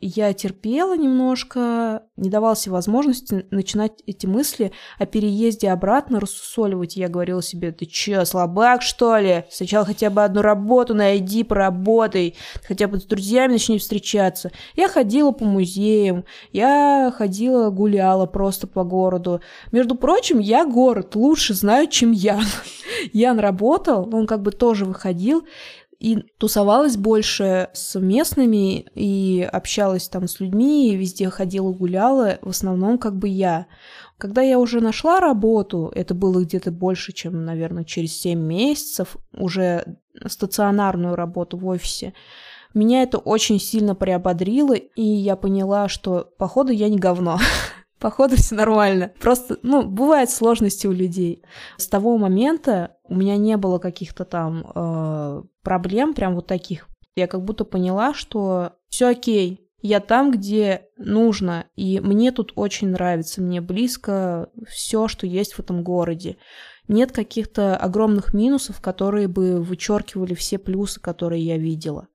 [0.00, 6.96] Я терпела немножко, не давала себе возможности начинать эти мысли о переезде обратно рассусоливать.
[6.96, 9.44] Я говорила себе, ты чё, слабак, что ли?
[9.50, 14.50] Сначала хотя бы одну работу найди, поработай, хотя бы с друзьями начни встречаться.
[14.74, 19.40] Я ходила по музеям, я ходила, гуляла просто по городу.
[19.72, 22.44] Между прочим, я город лучше знаю, чем Ян.
[23.14, 25.46] Ян работал, он как бы тоже выходил,
[25.98, 32.50] и тусовалась больше с местными и общалась там с людьми, и везде ходила, гуляла, в
[32.50, 33.66] основном как бы я.
[34.18, 39.96] Когда я уже нашла работу, это было где-то больше, чем, наверное, через 7 месяцев, уже
[40.26, 42.14] стационарную работу в офисе,
[42.74, 47.38] меня это очень сильно приободрило, и я поняла, что, походу, я не говно.
[47.98, 49.12] Походу, все нормально.
[49.20, 51.42] Просто, ну, бывают сложности у людей.
[51.78, 56.88] С того момента у меня не было каких-то там э, проблем, прям вот таких.
[57.14, 62.88] Я как будто поняла, что все окей, я там, где нужно, и мне тут очень
[62.88, 66.36] нравится, мне близко все, что есть в этом городе.
[66.88, 72.08] Нет каких-то огромных минусов, которые бы вычеркивали все плюсы, которые я видела.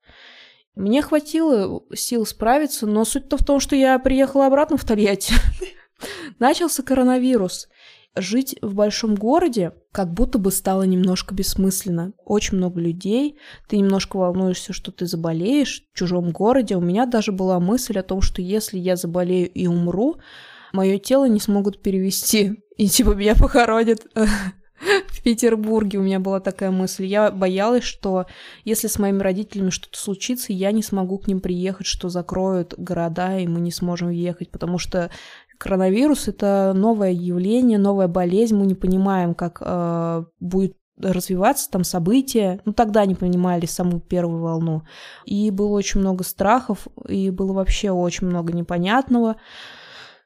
[0.75, 5.33] Мне хватило сил справиться, но суть-то в том, что я приехала обратно в Тольятти.
[6.39, 7.67] Начался коронавирус.
[8.15, 12.13] Жить в большом городе как будто бы стало немножко бессмысленно.
[12.25, 13.37] Очень много людей,
[13.69, 16.75] ты немножко волнуешься, что ты заболеешь в чужом городе.
[16.75, 20.17] У меня даже была мысль о том, что если я заболею и умру,
[20.73, 24.05] мое тело не смогут перевести, и типа меня похоронят
[25.07, 27.05] в Петербурге у меня была такая мысль.
[27.05, 28.25] Я боялась, что
[28.63, 33.37] если с моими родителями что-то случится, я не смогу к ним приехать, что закроют города,
[33.37, 35.11] и мы не сможем ехать, потому что
[35.57, 42.61] коронавирус это новое явление, новая болезнь, мы не понимаем, как э, будет развиваться там события.
[42.65, 44.83] Ну, тогда не понимали саму первую волну.
[45.25, 49.37] И было очень много страхов, и было вообще очень много непонятного.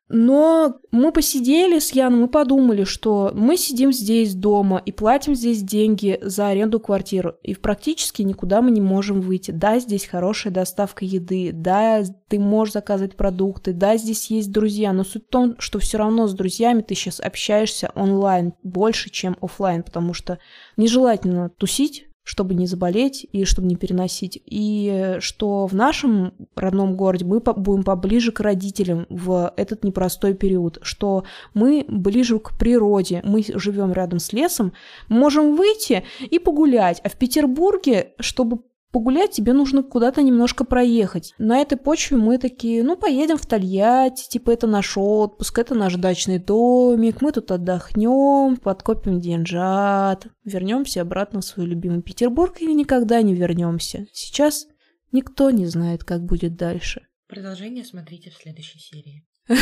[0.07, 5.63] Но мы посидели с Яном и подумали, что мы сидим здесь дома и платим здесь
[5.63, 9.49] деньги за аренду квартиры, и практически никуда мы не можем выйти.
[9.49, 15.03] Да, здесь хорошая доставка еды, да, ты можешь заказывать продукты, да, здесь есть друзья, но
[15.03, 19.81] суть в том, что все равно с друзьями ты сейчас общаешься онлайн больше, чем офлайн,
[19.81, 20.37] потому что
[20.77, 24.41] нежелательно тусить чтобы не заболеть и чтобы не переносить.
[24.45, 30.79] И что в нашем родном городе мы будем поближе к родителям в этот непростой период,
[30.81, 34.73] что мы ближе к природе, мы живем рядом с лесом,
[35.07, 36.99] можем выйти и погулять.
[37.03, 38.59] А в Петербурге, чтобы
[38.95, 41.33] погулять, тебе нужно куда-то немножко проехать.
[41.37, 45.95] На этой почве мы такие, ну, поедем в Тольятти, типа, это наш отпуск, это наш
[45.95, 53.21] дачный домик, мы тут отдохнем, подкопим деньжат, вернемся обратно в свой любимый Петербург или никогда
[53.21, 54.07] не вернемся.
[54.13, 54.65] Сейчас
[55.11, 57.05] никто не знает, как будет дальше.
[57.27, 59.25] Продолжение смотрите в следующей серии.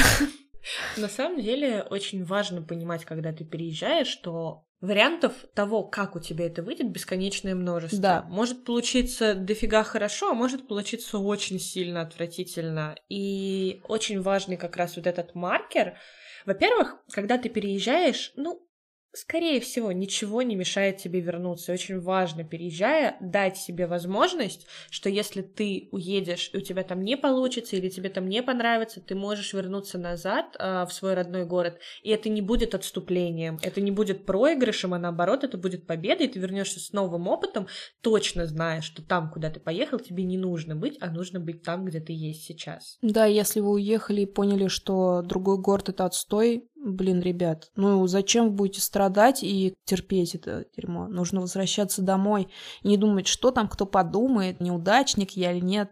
[0.96, 6.46] На самом деле очень важно понимать, когда ты переезжаешь, что Вариантов того, как у тебя
[6.46, 8.00] это выйдет, бесконечное множество.
[8.02, 8.26] Да.
[8.28, 12.98] Может получиться дофига хорошо, а может получиться очень сильно отвратительно.
[13.08, 15.98] И очень важный как раз вот этот маркер.
[16.46, 18.68] Во-первых, когда ты переезжаешь, ну,
[19.14, 21.72] скорее всего, ничего не мешает тебе вернуться.
[21.72, 27.16] Очень важно, переезжая, дать себе возможность, что если ты уедешь, и у тебя там не
[27.16, 31.80] получится, или тебе там не понравится, ты можешь вернуться назад э, в свой родной город,
[32.02, 36.30] и это не будет отступлением, это не будет проигрышем, а наоборот, это будет победой, и
[36.30, 37.68] ты вернешься с новым опытом,
[38.02, 41.86] точно зная, что там, куда ты поехал, тебе не нужно быть, а нужно быть там,
[41.86, 42.98] где ты есть сейчас.
[43.02, 48.50] Да, если вы уехали и поняли, что другой город— это отстой, Блин, ребят, ну зачем
[48.50, 51.08] вы будете страдать и терпеть это дерьмо?
[51.08, 52.50] Нужно возвращаться домой
[52.82, 55.92] и не думать, что там кто подумает, неудачник я или нет.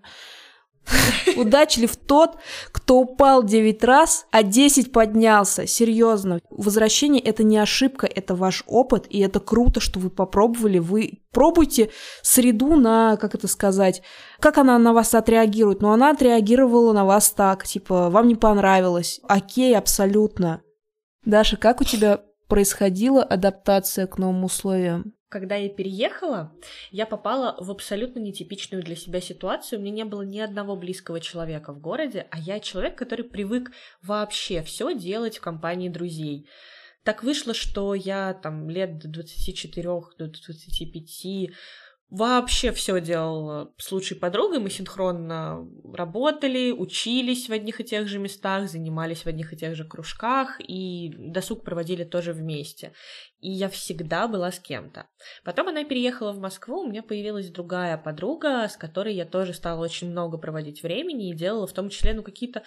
[1.38, 2.36] Удачлив тот,
[2.74, 5.66] кто упал 9 раз, а 10 поднялся.
[5.66, 6.42] Серьезно.
[6.50, 10.80] Возвращение это не ошибка, это ваш опыт, и это круто, что вы попробовали.
[10.80, 14.02] Вы пробуйте среду на, как это сказать,
[14.42, 15.82] как она на вас отреагирует.
[15.82, 19.22] Но она отреагировала на вас так, типа, вам не понравилось.
[19.24, 20.62] Окей, абсолютно.
[21.26, 25.14] Даша, как у тебя происходила адаптация к новым условиям?
[25.30, 26.52] Когда я переехала,
[26.90, 29.80] я попала в абсолютно нетипичную для себя ситуацию.
[29.80, 33.72] У меня не было ни одного близкого человека в городе, а я человек, который привык
[34.02, 36.50] вообще все делать в компании друзей.
[37.04, 39.84] Так вышло, что я там лет до 24,
[40.18, 41.52] до 25
[42.12, 44.60] вообще все делал с лучшей подругой.
[44.60, 49.76] Мы синхронно работали, учились в одних и тех же местах, занимались в одних и тех
[49.76, 52.92] же кружках и досуг проводили тоже вместе.
[53.40, 55.08] И я всегда была с кем-то.
[55.46, 59.82] Потом она переехала в Москву, у меня появилась другая подруга, с которой я тоже стала
[59.82, 62.64] очень много проводить времени и делала в том числе ну, какие-то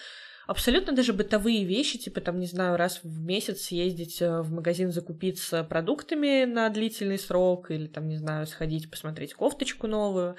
[0.46, 4.92] абсолютно даже бытовые вещи, типа там, не знаю, раз в месяц съездить э, в магазин
[4.92, 10.36] закупиться продуктами на длительный срок или там, не знаю, сходить посмотреть кофточку новую.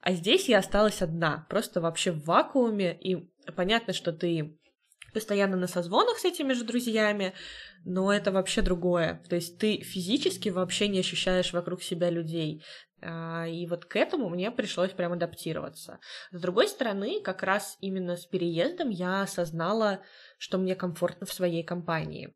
[0.00, 4.58] А здесь я осталась одна, просто вообще в вакууме, и понятно, что ты
[5.12, 7.34] постоянно на созвонах с этими же друзьями,
[7.84, 9.22] но это вообще другое.
[9.28, 12.62] То есть ты физически вообще не ощущаешь вокруг себя людей.
[13.00, 16.00] А, и вот к этому мне пришлось прям адаптироваться.
[16.32, 20.00] С другой стороны, как раз именно с переездом я осознала,
[20.38, 22.34] что мне комфортно в своей компании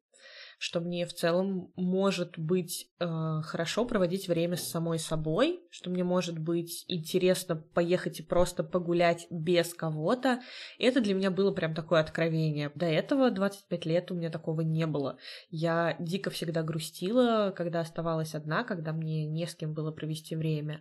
[0.63, 3.05] что мне в целом может быть э,
[3.43, 9.27] хорошо проводить время с самой собой, что мне может быть интересно поехать и просто погулять
[9.29, 10.41] без кого-то.
[10.79, 12.71] Это для меня было прям такое откровение.
[12.77, 15.19] До этого 25 лет у меня такого не было.
[15.51, 20.81] Я дико всегда грустила, когда оставалась одна, когда мне не с кем было провести время.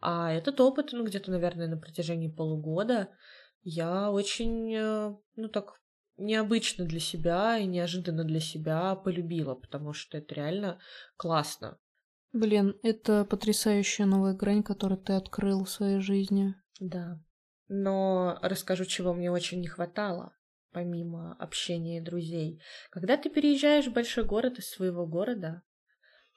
[0.00, 3.10] А этот опыт, ну, где-то, наверное, на протяжении полугода,
[3.64, 5.79] я очень, э, ну, так
[6.20, 10.78] необычно для себя и неожиданно для себя полюбила, потому что это реально
[11.16, 11.78] классно.
[12.32, 16.54] Блин, это потрясающая новая грань, которую ты открыл в своей жизни.
[16.78, 17.20] Да.
[17.68, 20.36] Но расскажу, чего мне очень не хватало,
[20.72, 22.60] помимо общения и друзей.
[22.90, 25.62] Когда ты переезжаешь в большой город из своего города,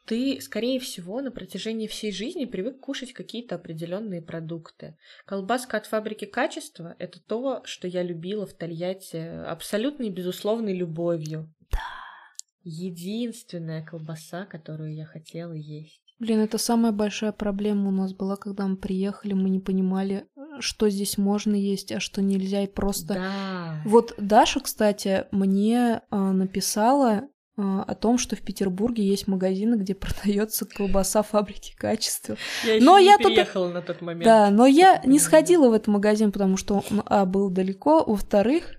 [0.06, 4.97] ты, скорее всего, на протяжении всей жизни привык кушать какие-то определенные продукты.
[5.26, 11.54] Колбаска от фабрики качества– это то, что я любила в Тольятти абсолютной безусловной любовью.
[11.72, 11.80] Да.
[12.64, 16.01] Единственная колбаса, которую я хотела есть.
[16.20, 20.26] Блин, это самая большая проблема у нас была, когда мы приехали, мы не понимали,
[20.60, 23.16] что здесь можно есть, а что нельзя, и просто...
[23.16, 23.82] Да.
[23.86, 30.66] Вот Даша, кстати, мне э, написала о том, что в Петербурге есть магазины, где продается
[30.66, 32.38] колбаса фабрики качества.
[32.66, 33.80] Я но я переехала туда...
[33.80, 34.26] на тот момент.
[34.26, 38.76] Да, но я не сходила в этот магазин, потому что он, а, был далеко, во-вторых,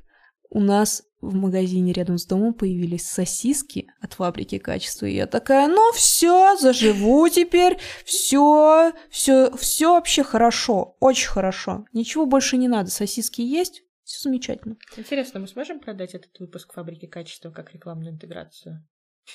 [0.50, 5.06] у нас в магазине рядом с домом появились сосиски от фабрики качества.
[5.06, 11.86] И я такая, ну все, заживу теперь, все, все, все вообще хорошо, очень хорошо.
[11.92, 12.90] Ничего больше не надо.
[12.90, 14.76] Сосиски есть, все замечательно.
[14.96, 18.86] Интересно, мы сможем продать этот выпуск фабрики качества как рекламную интеграцию?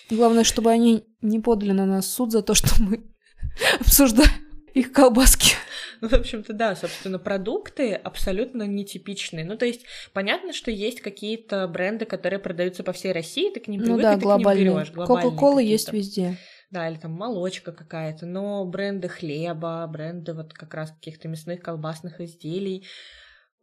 [0.09, 3.03] Главное, чтобы они не подали на нас суд за то, что мы
[3.79, 4.29] обсуждаем
[4.73, 5.55] их колбаски.
[6.01, 9.43] Ну, в общем-то, да, собственно, продукты абсолютно нетипичные.
[9.43, 13.67] Ну, то есть, понятно, что есть какие-то бренды, которые продаются по всей России, ты к
[13.67, 14.65] ним привык, ну, да, ты глобальные.
[14.65, 15.07] к ним берешь.
[15.07, 16.37] Кока-кола есть везде.
[16.71, 22.21] Да, или там молочка какая-то, но бренды хлеба, бренды вот как раз каких-то мясных колбасных
[22.21, 22.85] изделий,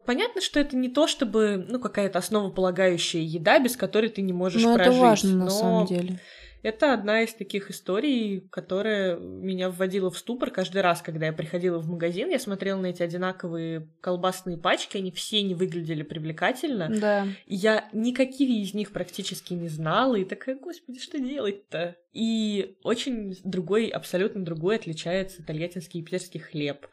[0.07, 4.63] Понятно, что это не то, чтобы, ну, какая-то основополагающая еда, без которой ты не можешь
[4.63, 4.93] но прожить.
[4.93, 6.19] Это важно, на самом деле.
[6.63, 11.77] Это одна из таких историй, которая меня вводила в ступор каждый раз, когда я приходила
[11.79, 12.29] в магазин.
[12.29, 16.89] Я смотрела на эти одинаковые колбасные пачки, они все не выглядели привлекательно.
[16.89, 17.27] Да.
[17.45, 21.97] И я никакие из них практически не знала, и такая, господи, что делать-то?
[22.13, 26.87] И очень другой, абсолютно другой отличается тольяттинский и питерский хлеб.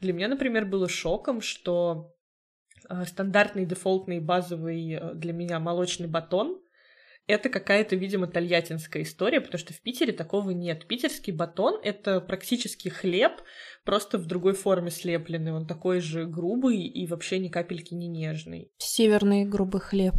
[0.00, 2.14] Для меня, например, было шоком, что
[3.06, 6.60] стандартный дефолтный базовый э, для меня молочный батон.
[7.26, 10.86] Это какая-то, видимо, тольяттинская история, потому что в Питере такого нет.
[10.86, 13.32] Питерский батон— это практически хлеб,
[13.84, 15.52] просто в другой форме слепленный.
[15.52, 18.72] Он такой же грубый и вообще ни капельки не нежный.
[18.78, 20.14] Северный грубый хлеб.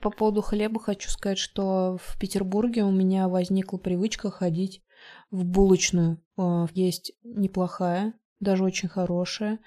[0.00, 4.82] По поводу хлеба хочу сказать, что в Петербурге у меня возникла привычка ходить
[5.30, 6.20] в булочную.
[6.36, 9.60] Э, есть неплохая, даже очень хорошая.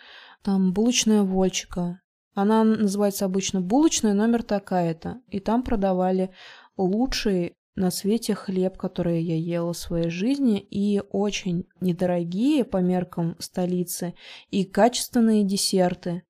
[0.44, 2.02] Там булочная Вольчика.
[2.34, 5.22] Она называется обычно булочная, номер такая-то.
[5.30, 6.32] И там продавали
[6.76, 13.36] лучший на свете хлеб, который я ела в своей жизни, и очень недорогие по меркам
[13.40, 14.14] столицы,
[14.50, 16.24] и качественные десерты.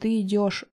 [0.00, 0.64] Ты идешь,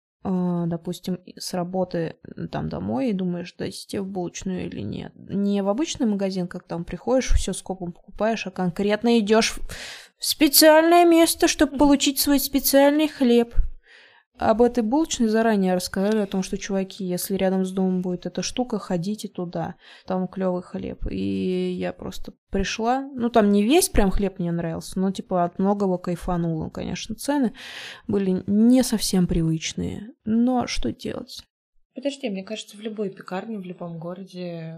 [0.67, 2.17] допустим, с работы
[2.51, 5.13] там домой и думаешь, да идти в булочную или нет.
[5.15, 9.55] Не в обычный магазин, как там приходишь, все скопом покупаешь, а конкретно идешь
[10.19, 13.55] специальное место, чтобы получить свой специальный хлеб.
[14.37, 18.43] Об этой булочной заранее рассказали о том, что, чуваки, если рядом с домом будет эта
[18.43, 19.75] штука, ходите туда.
[20.05, 21.07] Там клевый хлеб.
[21.09, 23.01] И я просто пришла.
[23.15, 26.69] Ну, там не весь прям хлеб мне нравился, но, типа, от многого кайфанула.
[26.69, 27.53] Конечно, цены
[28.07, 30.11] были не совсем привычные.
[30.23, 31.43] Но что делать?
[31.95, 34.77] Подожди, мне кажется, в любой пекарне, в любом городе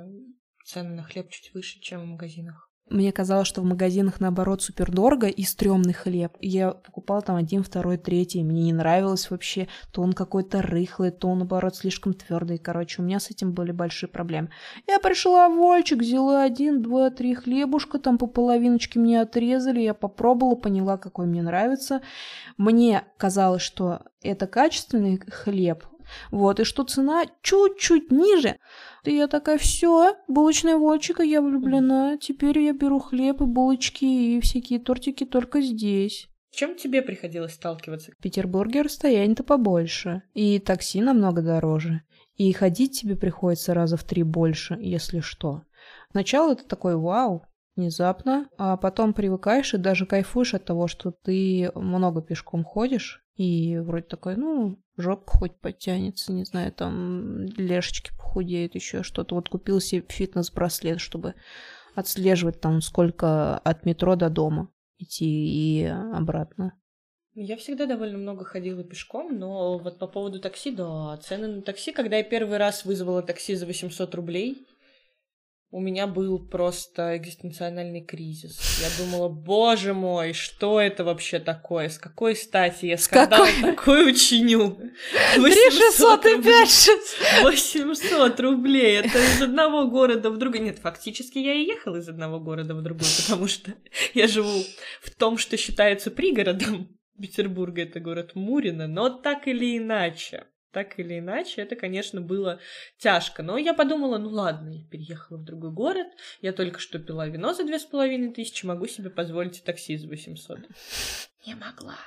[0.64, 2.69] цены на хлеб чуть выше, чем в магазинах.
[2.90, 6.34] Мне казалось, что в магазинах, наоборот, супер дорого и стрёмный хлеб.
[6.42, 8.44] Я покупала там один, второй, третий.
[8.44, 9.68] Мне не нравилось вообще.
[9.92, 12.58] То он какой-то рыхлый, то он, наоборот, слишком твердый.
[12.58, 14.50] Короче, у меня с этим были большие проблемы.
[14.88, 19.82] Я пришла в Вольчик, взяла один, два, три хлебушка, там по половиночке мне отрезали.
[19.82, 22.02] Я попробовала, поняла, какой мне нравится.
[22.58, 25.86] Мне казалось, что это качественный хлеб,
[26.32, 28.57] вот, и что цена чуть-чуть ниже.
[29.03, 32.18] И я такая, все, булочная Вольчика, я влюблена.
[32.18, 36.28] Теперь я беру хлеб и булочки и всякие тортики только здесь.
[36.51, 38.12] В чем тебе приходилось сталкиваться?
[38.12, 40.24] В Петербурге расстояние-то побольше.
[40.34, 42.01] И такси намного дороже.
[42.36, 45.64] И ходить тебе приходится раза в три больше, если что.
[46.12, 47.43] Сначала это такой вау,
[47.76, 53.78] внезапно, а потом привыкаешь и даже кайфуешь от того, что ты много пешком ходишь, и
[53.78, 59.36] вроде такой, ну, жопка хоть подтянется, не знаю, там лешечки похудеют, еще что-то.
[59.36, 61.36] Вот купил себе фитнес-браслет, чтобы
[61.96, 66.74] отслеживать там сколько от метро до дома идти и обратно.
[67.34, 71.94] Я всегда довольно много ходила пешком, но вот по поводу такси, да, цены на такси,
[71.94, 74.68] когда я первый раз вызвала такси за 800 рублей,
[75.72, 78.80] у меня был просто экзистенциональный кризис.
[78.82, 81.90] Я думала, боже мой, что это вообще такое?
[81.90, 83.62] С какой стати я скандал какой?
[83.62, 84.14] такой?
[85.36, 87.44] 3600 и 5600.
[87.44, 88.98] 800 рублей.
[88.98, 90.62] Это из одного города в другой.
[90.62, 93.72] Нет, фактически я и ехала из одного города в другой, потому что
[94.16, 94.64] я живу
[95.02, 96.90] в том, что считается пригородом
[97.22, 97.84] Петербурга.
[97.84, 102.60] Это город Мурино, но так или иначе так или иначе, это, конечно, было
[102.98, 103.44] тяжко.
[103.44, 106.08] Но я подумала, ну ладно, я переехала в другой город,
[106.42, 110.08] я только что пила вино за две с половиной тысячи, могу себе позволить такси за
[110.08, 110.60] 800.
[111.46, 111.98] Не могла.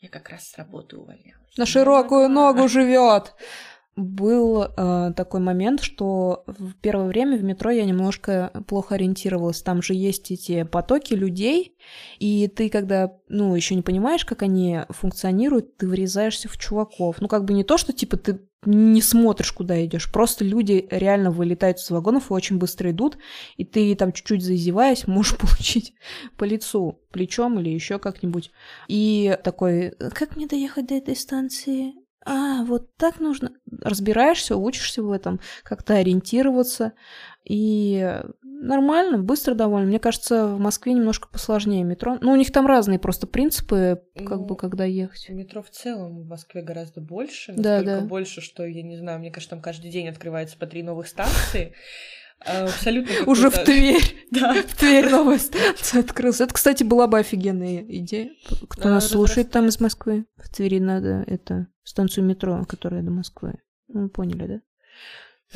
[0.00, 1.56] Я как раз с работы увольнялась.
[1.56, 3.34] На широкую ногу живет
[3.96, 9.62] был э, такой момент, что в первое время в метро я немножко плохо ориентировалась.
[9.62, 11.76] Там же есть эти потоки людей,
[12.18, 17.20] и ты, когда, ну, еще не понимаешь, как они функционируют, ты врезаешься в чуваков.
[17.20, 20.10] Ну, как бы не то, что типа ты не смотришь, куда идешь.
[20.10, 23.18] Просто люди реально вылетают из вагонов и очень быстро идут,
[23.56, 25.94] и ты там чуть-чуть зазеваясь, можешь получить
[26.38, 28.50] по лицу, плечом или еще как-нибудь.
[28.88, 32.01] И такой, как мне доехать до этой станции?
[32.24, 33.52] А, вот так нужно.
[33.80, 36.92] Разбираешься, учишься в этом, как-то ориентироваться.
[37.44, 39.88] И нормально, быстро довольно.
[39.88, 42.18] Мне кажется, в Москве немножко посложнее метро.
[42.20, 45.28] Ну, у них там разные просто принципы, как ну, бы, когда ехать.
[45.30, 47.52] Метро в целом в Москве гораздо больше.
[47.56, 48.00] Да, да.
[48.00, 51.74] больше, что, я не знаю, мне кажется, там каждый день открывается по три новых станции.
[52.46, 54.02] А, абсолютно Уже в Тверь.
[54.30, 54.54] Да.
[54.54, 56.40] В Тверь новая станция открылась.
[56.40, 58.30] Это, кстати, была бы офигенная идея.
[58.68, 60.26] Кто нас слушает там из Москвы?
[60.36, 63.54] В Твери надо это станцию метро, которая до Москвы.
[63.88, 64.60] Ну, поняли, да?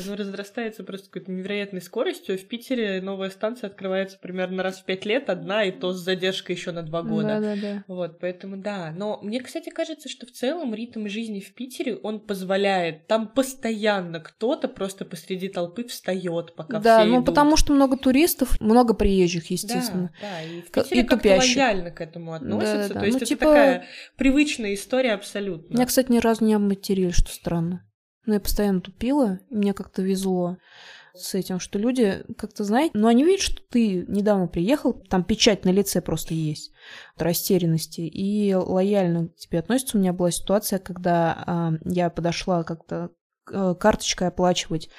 [0.04, 2.38] Оно разрастается просто какой-то невероятной скоростью.
[2.38, 6.56] В Питере новая станция открывается примерно раз в пять лет, одна, и то с задержкой
[6.56, 7.40] еще на два года.
[7.40, 7.84] Да, да, да.
[7.86, 8.92] Вот, поэтому да.
[8.96, 13.06] Но мне, кстати, кажется, что в целом ритм жизни в Питере, он позволяет.
[13.06, 17.26] Там постоянно кто-то просто посреди толпы встает, пока да, все ну идут.
[17.26, 20.10] потому что много туристов, много приезжих, естественно.
[20.20, 22.88] Да, да, и в Питере и как-то лояльно к этому относятся.
[22.88, 23.00] Да, да, да.
[23.00, 23.44] То есть ну, это типа...
[23.44, 23.84] такая
[24.16, 25.74] привычная история абсолютно.
[25.74, 27.85] Меня, кстати, ни разу не обматерили, что странно.
[28.26, 30.58] Но я постоянно тупила, и мне как-то везло
[31.14, 35.64] с этим, что люди как-то, знаете, ну они видят, что ты недавно приехал, там печать
[35.64, 36.72] на лице просто есть,
[37.16, 39.96] растерянности, и лояльно к тебе относятся.
[39.96, 43.10] У меня была ситуация, когда э, я подошла как-то
[43.50, 44.90] э, карточкой оплачивать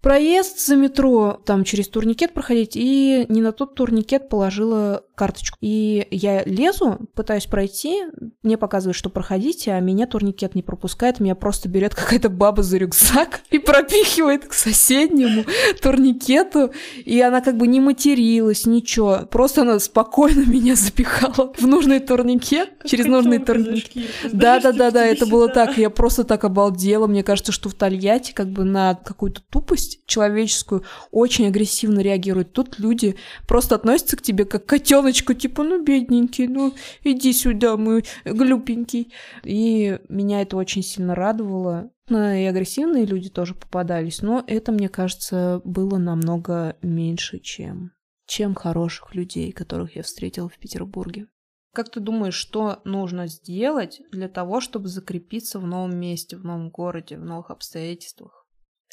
[0.00, 5.56] проезд за метро, там через турникет проходить, и не на тот турникет положила карточку.
[5.60, 8.04] И я лезу, пытаюсь пройти,
[8.42, 12.76] мне показывают, что проходите, а меня турникет не пропускает, меня просто берет какая-то баба за
[12.76, 15.44] рюкзак и пропихивает к соседнему
[15.82, 16.72] турникету,
[17.04, 22.70] и она как бы не материлась, ничего, просто она спокойно меня запихала в нужный турникет,
[22.84, 24.04] через нужный турникет.
[24.32, 28.64] Да-да-да-да, это было так, я просто так обалдела, мне кажется, что в Тольятти как бы
[28.64, 32.52] на какую-то тупость человеческую очень агрессивно реагируют.
[32.52, 33.16] Тут люди
[33.48, 39.12] просто относятся к тебе как котенок ребеночку, типа, ну, бедненький, ну, иди сюда, мой глупенький.
[39.44, 41.90] И меня это очень сильно радовало.
[42.08, 47.92] Ну, и агрессивные люди тоже попадались, но это, мне кажется, было намного меньше, чем,
[48.26, 51.26] чем хороших людей, которых я встретила в Петербурге.
[51.74, 56.70] Как ты думаешь, что нужно сделать для того, чтобы закрепиться в новом месте, в новом
[56.70, 58.46] городе, в новых обстоятельствах?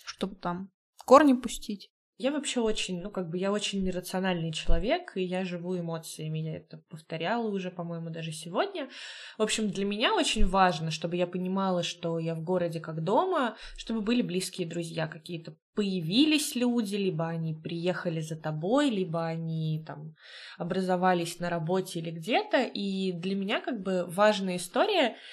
[0.03, 0.69] Чтобы там
[1.05, 1.92] корни пустить?
[2.17, 6.39] Я вообще очень, ну, как бы я очень нерациональный человек, и я живу эмоциями.
[6.39, 8.87] Я это повторяла уже, по-моему, даже сегодня.
[9.37, 13.57] В общем, для меня очень важно, чтобы я понимала, что я в городе как дома,
[13.77, 15.55] чтобы были близкие друзья какие-то.
[15.73, 20.13] Появились люди, либо они приехали за тобой, либо они там
[20.59, 22.61] образовались на работе или где-то.
[22.61, 25.15] И для меня как бы важная история—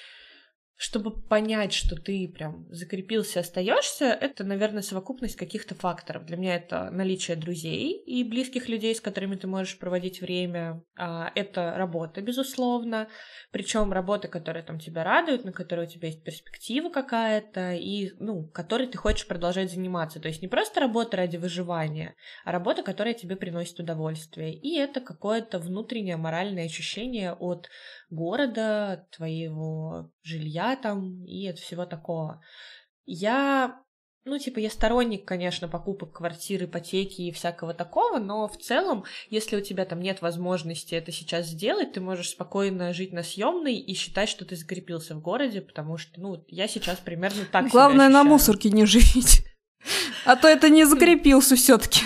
[0.81, 6.25] чтобы понять, что ты прям закрепился, остаешься, это, наверное, совокупность каких-то факторов.
[6.25, 10.83] Для меня это наличие друзей и близких людей, с которыми ты можешь проводить время.
[10.97, 13.09] А, это работа, безусловно.
[13.51, 18.47] Причем работа, которая там тебя радует, на которой у тебя есть перспектива какая-то, и, ну,
[18.47, 20.19] которой ты хочешь продолжать заниматься.
[20.19, 24.55] То есть не просто работа ради выживания, а работа, которая тебе приносит удовольствие.
[24.55, 27.69] И это какое-то внутреннее моральное ощущение от
[28.11, 32.41] города, от твоего жилья там и от всего такого.
[33.05, 33.81] Я,
[34.25, 39.55] ну, типа, я сторонник, конечно, покупок квартир, ипотеки и всякого такого, но в целом, если
[39.55, 43.93] у тебя там нет возможности это сейчас сделать, ты можешь спокойно жить на съемной и
[43.95, 48.23] считать, что ты закрепился в городе, потому что, ну, я сейчас примерно так Главное, на
[48.23, 49.43] мусорке не живите.
[50.25, 52.01] А то это не закрепился все таки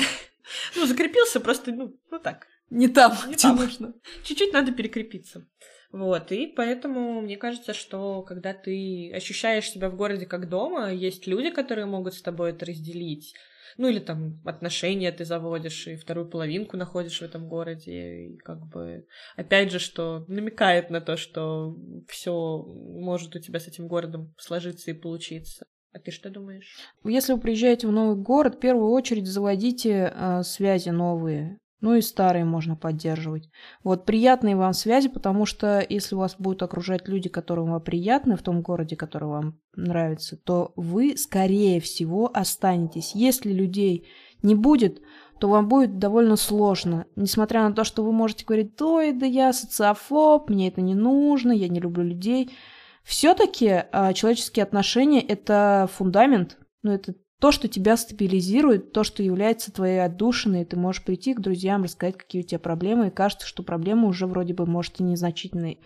[0.76, 2.48] Ну, закрепился просто, ну, ну так.
[2.70, 3.94] Не там, где нужно.
[4.24, 5.48] Чуть-чуть надо перекрепиться.
[5.96, 11.26] Вот, и поэтому мне кажется, что когда ты ощущаешь себя в городе как дома, есть
[11.26, 13.34] люди, которые могут с тобой это разделить.
[13.78, 18.68] Ну или там отношения ты заводишь, и вторую половинку находишь в этом городе, и как
[18.68, 21.78] бы опять же, что намекает на то, что
[22.10, 25.66] все может у тебя с этим городом сложиться и получиться.
[25.94, 26.76] А ты что думаешь?
[27.06, 31.58] Если вы приезжаете в новый город, в первую очередь заводите э, связи новые.
[31.86, 33.48] Ну и старые можно поддерживать.
[33.84, 38.42] Вот приятные вам связи, потому что если вас будут окружать люди, которые вам приятны в
[38.42, 43.14] том городе, который вам нравится, то вы, скорее всего, останетесь.
[43.14, 44.08] Если людей
[44.42, 45.04] не будет,
[45.40, 47.06] то вам будет довольно сложно.
[47.16, 51.52] Несмотря на то, что вы можете говорить, ой, да я социофоб, мне это не нужно,
[51.52, 52.50] я не люблю людей.
[53.04, 57.14] Все-таки а, человеческие отношения– это фундамент, ну, это
[57.46, 62.18] то, что тебя стабилизирует, то, что является твоей отдушиной, ты можешь прийти к друзьям, рассказать,
[62.18, 65.80] какие у тебя проблемы, и кажется, что проблема уже вроде бы, может, и незначительной.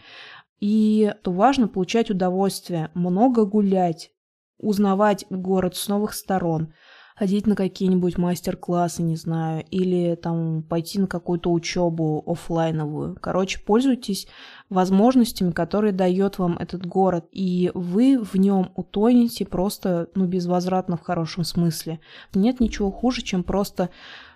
[0.61, 4.13] И то важно получать удовольствие, много гулять,
[4.57, 6.71] узнавать город с новых сторон–
[7.19, 13.17] ходить на какие-нибудь мастер-классы, не знаю, или там пойти на какую-то учебу офлайновую.
[13.19, 14.25] Короче, пользуйтесь
[14.69, 21.01] возможностями, которые дает вам этот город, и вы в нем утонете просто, ну, безвозвратно в
[21.01, 21.99] хорошем смысле.
[22.33, 23.89] Нет ничего хуже, чем просто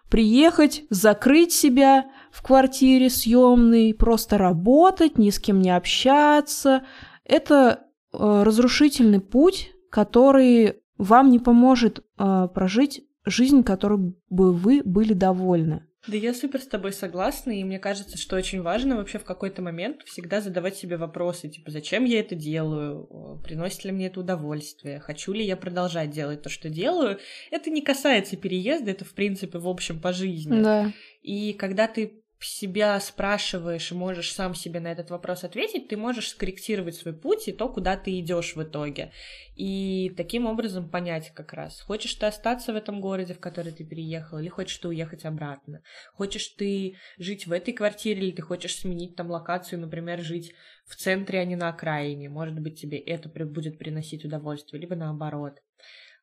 [0.10, 6.84] приехать, закрыть себя в квартире съемной, просто работать, ни с кем не общаться.
[7.24, 7.80] Это
[8.12, 15.86] э, разрушительный путь, который вам не поможет э, прожить жизнь, которой бы вы были довольны.
[16.06, 19.62] Да я супер с тобой согласна, и мне кажется, что очень важно вообще в какой-то
[19.62, 25.00] момент всегда задавать себе вопросы, типа, зачем я это делаю, приносит ли мне это удовольствие,
[25.00, 27.20] хочу ли я продолжать делать то, что делаю.
[27.52, 30.62] Это не касается переезда, это, в принципе, в общем, по жизни.
[30.62, 30.92] Да.
[31.22, 36.96] И когда ты себя спрашиваешь можешь сам себе на этот вопрос ответить, ты можешь скорректировать
[36.96, 39.12] свой путь и то, куда ты идешь в итоге.
[39.56, 43.84] И таким образом понять как раз, хочешь ты остаться в этом городе, в который ты
[43.84, 45.82] переехал, или хочешь ты уехать обратно.
[46.14, 50.54] Хочешь ты жить в этой квартире, или ты хочешь сменить там локацию, например, жить
[50.86, 52.30] в центре, а не на окраине.
[52.30, 55.60] Может быть, тебе это будет приносить удовольствие, либо наоборот.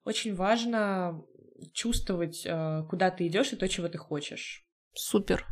[0.04, 1.22] Очень важно
[1.72, 4.66] чувствовать, э, куда ты идешь и то, чего ты хочешь.
[4.94, 5.46] Супер.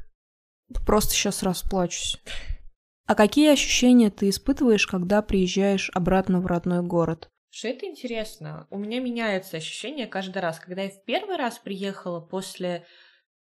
[0.87, 2.19] Просто сейчас расплачусь.
[3.07, 7.31] А какие ощущения ты испытываешь, когда приезжаешь обратно в родной город?
[7.51, 8.67] Что это интересно.
[8.71, 10.61] У меня меняется ощущение каждый раз.
[10.61, 12.87] Когда я в первый раз приехала после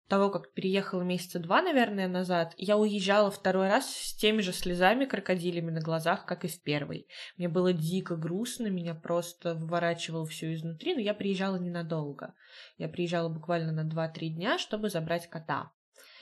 [0.08, 5.04] того, как переехала месяца два, наверное, назад, я уезжала второй раз с теми же слезами
[5.04, 7.06] крокодилями на глазах, как и в первый.
[7.36, 12.34] Мне было дико грустно, меня просто выворачивало все изнутри, но я приезжала ненадолго.
[12.78, 15.72] Я приезжала буквально на 2-3 дня, чтобы забрать кота.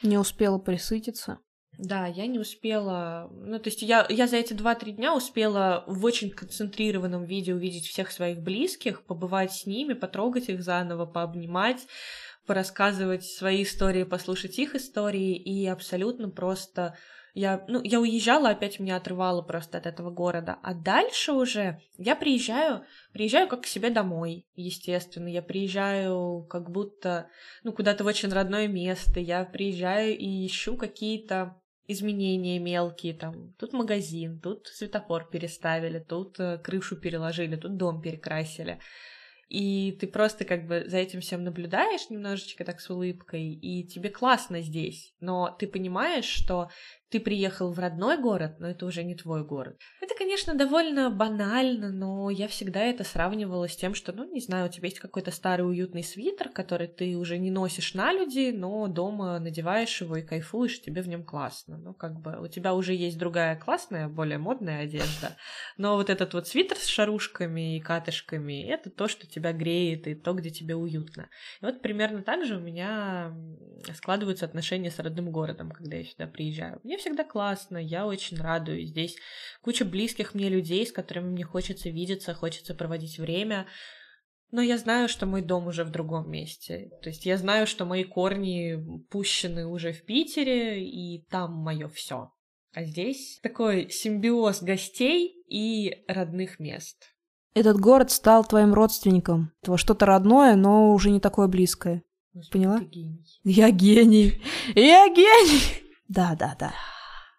[0.02, 1.38] Не успела присытиться.
[1.78, 3.28] Да, я не успела.
[3.32, 7.86] Ну, то есть я, я за эти два-три дня успела в очень концентрированном виде увидеть
[7.86, 11.86] всех своих близких, побывать с ними, потрогать их заново, пообнимать,
[12.46, 16.96] порассказывать свои истории, послушать их истории и абсолютно просто
[17.38, 20.58] я, ну, я уезжала, опять меня отрывало просто от этого города.
[20.62, 25.28] А дальше уже я приезжаю, приезжаю как к себе домой, естественно.
[25.28, 27.28] Я приезжаю как будто,
[27.62, 29.20] ну, куда-то в очень родное место.
[29.20, 36.58] Я приезжаю и ищу какие-то изменения мелкие, там, тут магазин, тут светофор переставили, тут э,
[36.58, 38.80] крышу переложили, тут дом перекрасили.
[39.48, 44.10] и ты просто как бы за этим всем наблюдаешь немножечко так с улыбкой, и тебе
[44.10, 46.68] классно здесь, но ты понимаешь, что
[47.16, 49.80] ты приехал в родной город, но это уже не твой город.
[50.02, 54.66] Это, конечно, довольно банально, но я всегда это сравнивала с тем, что, ну, не знаю,
[54.66, 58.86] у тебя есть какой-то старый уютный свитер, который ты уже не носишь на люди, но
[58.86, 61.78] дома надеваешь его и кайфуешь, тебе в нем классно.
[61.78, 65.36] Ну, как бы у тебя уже есть другая классная, более модная одежда,
[65.78, 70.14] но вот этот вот свитер с шарушками и катышками, это то, что тебя греет, и
[70.14, 71.30] то, где тебе уютно.
[71.62, 73.34] И вот примерно так же у меня
[73.94, 76.78] складываются отношения с родным городом, когда я сюда приезжаю.
[76.84, 78.90] Мне всегда классно, я очень радуюсь.
[78.90, 79.16] Здесь
[79.62, 83.66] куча близких мне людей, с которыми мне хочется видеться, хочется проводить время.
[84.50, 86.90] Но я знаю, что мой дом уже в другом месте.
[87.02, 88.76] То есть я знаю, что мои корни
[89.08, 92.32] пущены уже в Питере, и там мое все.
[92.72, 97.14] А здесь такой симбиоз гостей и родных мест.
[97.54, 99.52] Этот город стал твоим родственником.
[99.76, 102.02] Что-то родное, но уже не такое близкое.
[102.34, 102.80] Господи, Поняла?
[102.80, 103.24] гений.
[103.44, 104.42] Я гений.
[104.74, 105.82] Я гений.
[106.08, 106.74] Да, да, да.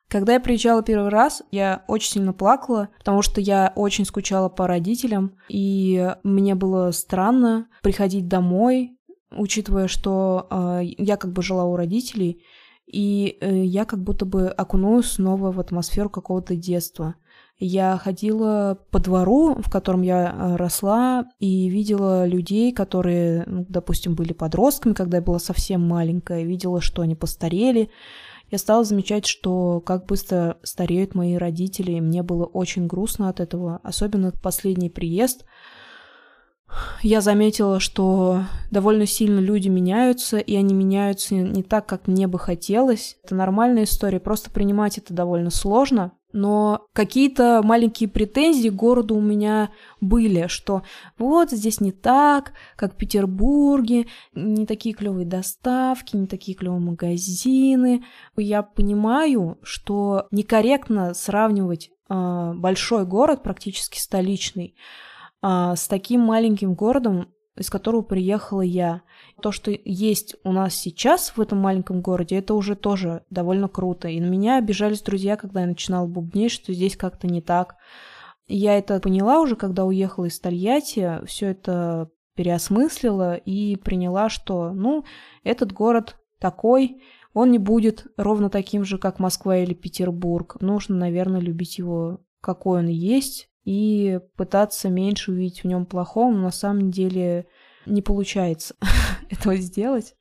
[0.09, 4.65] Когда я приезжала первый раз, я очень сильно плакала, потому что я очень скучала по
[4.65, 8.97] родителям, и мне было странно приходить домой,
[9.31, 12.41] учитывая, что э, я как бы жила у родителей,
[12.85, 17.15] и э, я как будто бы окунулась снова в атмосферу какого-то детства.
[17.59, 24.15] Я ходила по двору, в котором я э, росла, и видела людей, которые, ну, допустим,
[24.15, 27.89] были подростками, когда я была совсем маленькая, видела, что они постарели,
[28.49, 33.39] я стала замечать, что как быстро стареют мои родители, и мне было очень грустно от
[33.39, 35.45] этого, особенно последний приезд.
[37.01, 42.39] Я заметила, что довольно сильно люди меняются, и они меняются не так, как мне бы
[42.39, 43.17] хотелось.
[43.23, 49.21] Это нормальная история, просто принимать это довольно сложно, но какие-то маленькие претензии к городу у
[49.21, 49.71] меня
[50.01, 50.83] были, что
[51.17, 58.03] вот здесь не так, как в Петербурге, не такие клевые доставки, не такие клевые магазины.
[58.35, 64.75] Я понимаю, что некорректно сравнивать э, большой город, практически столичный,
[65.41, 69.01] э, с таким маленьким городом, из которого приехала я.
[69.41, 74.07] То, что есть у нас сейчас в этом маленьком городе, это уже тоже довольно круто.
[74.07, 77.75] И на меня обижались друзья, когда я начинала бубнить, что здесь как-то не так.
[78.47, 85.03] Я это поняла уже, когда уехала из Тольятти, все это переосмыслила и приняла, что, ну,
[85.43, 87.01] этот город такой,
[87.33, 90.57] он не будет ровно таким же, как Москва или Петербург.
[90.61, 96.43] Нужно, наверное, любить его, какой он есть, и пытаться меньше увидеть в нем плохого, но
[96.43, 97.47] на самом деле
[97.85, 98.75] не получается
[99.29, 100.15] этого сделать.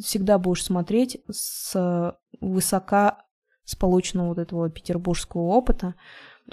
[0.00, 3.22] Всегда будешь смотреть с высока
[3.62, 5.94] с полученного вот этого петербургского опыта,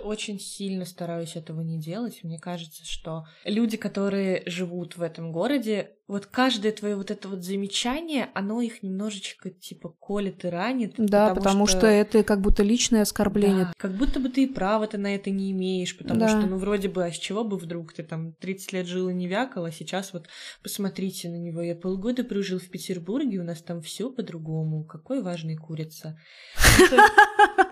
[0.02, 2.24] очень сильно стараюсь этого не делать.
[2.24, 7.44] Мне кажется, что люди, которые живут в этом городе, вот каждое твое вот это вот
[7.44, 10.94] замечание, оно их немножечко типа колет и ранит.
[10.98, 11.78] Да, потому, потому что...
[11.80, 13.66] что это как будто личное оскорбление.
[13.66, 16.30] Да, как будто бы ты и права-то на это не имеешь, потому да.
[16.30, 19.14] что, ну, вроде бы, а с чего бы вдруг ты там 30 лет жил и
[19.14, 20.28] не вякал, а сейчас вот
[20.62, 21.62] посмотрите на него.
[21.62, 24.84] Я полгода прожил в Петербурге, у нас там все по-другому.
[24.84, 26.20] Какой важный курица.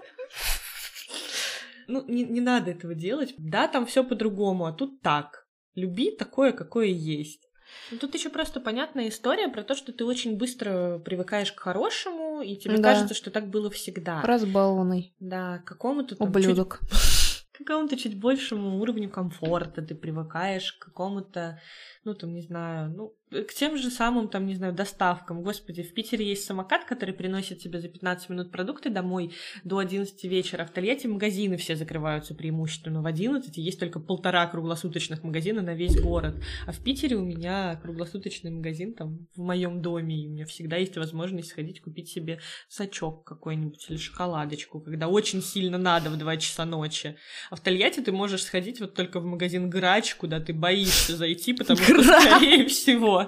[1.87, 3.33] ну, не, не надо этого делать.
[3.37, 5.47] Да, там все по-другому, а тут так.
[5.75, 7.47] Люби такое, какое есть.
[7.91, 12.41] Ну, тут еще просто понятная история про то, что ты очень быстро привыкаешь к хорошему,
[12.41, 12.93] и тебе да.
[12.93, 14.21] кажется, что так было всегда.
[14.21, 15.15] Разбалованный.
[15.19, 16.79] Да, к какому-то там Ублюдок.
[16.81, 21.59] Чуть, к какому-то чуть большему уровню комфорта ты привыкаешь, к какому-то,
[22.03, 23.15] ну, там, не знаю, ну,
[23.47, 25.41] к тем же самым, там, не знаю, доставкам.
[25.41, 30.23] Господи, в Питере есть самокат, который приносит тебе за 15 минут продукты домой до 11
[30.25, 30.65] вечера.
[30.65, 35.73] В Тольятти магазины все закрываются преимущественно в 11, и есть только полтора круглосуточных магазина на
[35.73, 36.35] весь город.
[36.67, 40.77] А в Питере у меня круглосуточный магазин там в моем доме, и у меня всегда
[40.77, 46.37] есть возможность сходить купить себе сачок какой-нибудь или шоколадочку, когда очень сильно надо в 2
[46.37, 47.15] часа ночи.
[47.49, 51.53] А в Тольятти ты можешь сходить вот только в магазин Грач, куда ты боишься зайти,
[51.53, 53.22] потому что, скорее всего,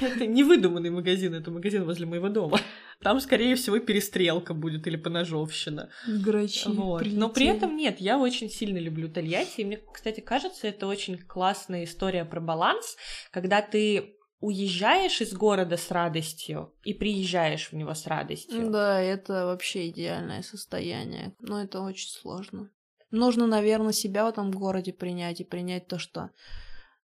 [0.00, 2.60] это не выдуманный магазин, это магазин возле моего дома.
[3.02, 5.90] Там, скорее всего, перестрелка будет или поножовщина.
[6.06, 7.06] Грачи вот.
[7.06, 9.60] Но при этом нет, я очень сильно люблю Тольятти.
[9.60, 12.96] И мне, кстати, кажется, это очень классная история про баланс,
[13.30, 18.70] когда ты уезжаешь из города с радостью и приезжаешь в него с радостью.
[18.70, 21.34] Да, это вообще идеальное состояние.
[21.40, 22.70] Но это очень сложно.
[23.10, 26.30] Нужно, наверное, себя в этом городе принять и принять то, что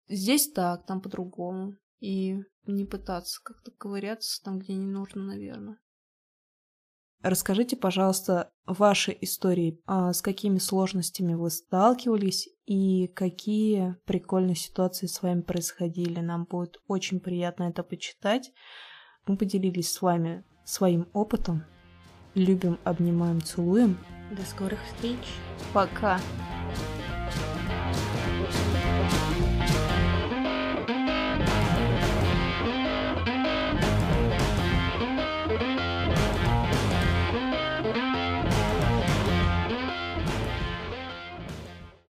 [0.09, 1.77] Здесь так, там по-другому.
[2.01, 2.37] И
[2.67, 5.79] не пытаться как-то ковыряться там, где не нужно, наверное.
[7.23, 15.21] Расскажите, пожалуйста, ваши истории, а с какими сложностями вы сталкивались и какие прикольные ситуации с
[15.21, 16.21] вами происходили.
[16.21, 18.53] Нам будет очень приятно это почитать.
[19.27, 21.65] Мы поделились с вами своим опытом.
[22.35, 23.99] Любим, обнимаем, целуем.
[24.31, 25.19] До скорых встреч.
[25.75, 26.21] Пока.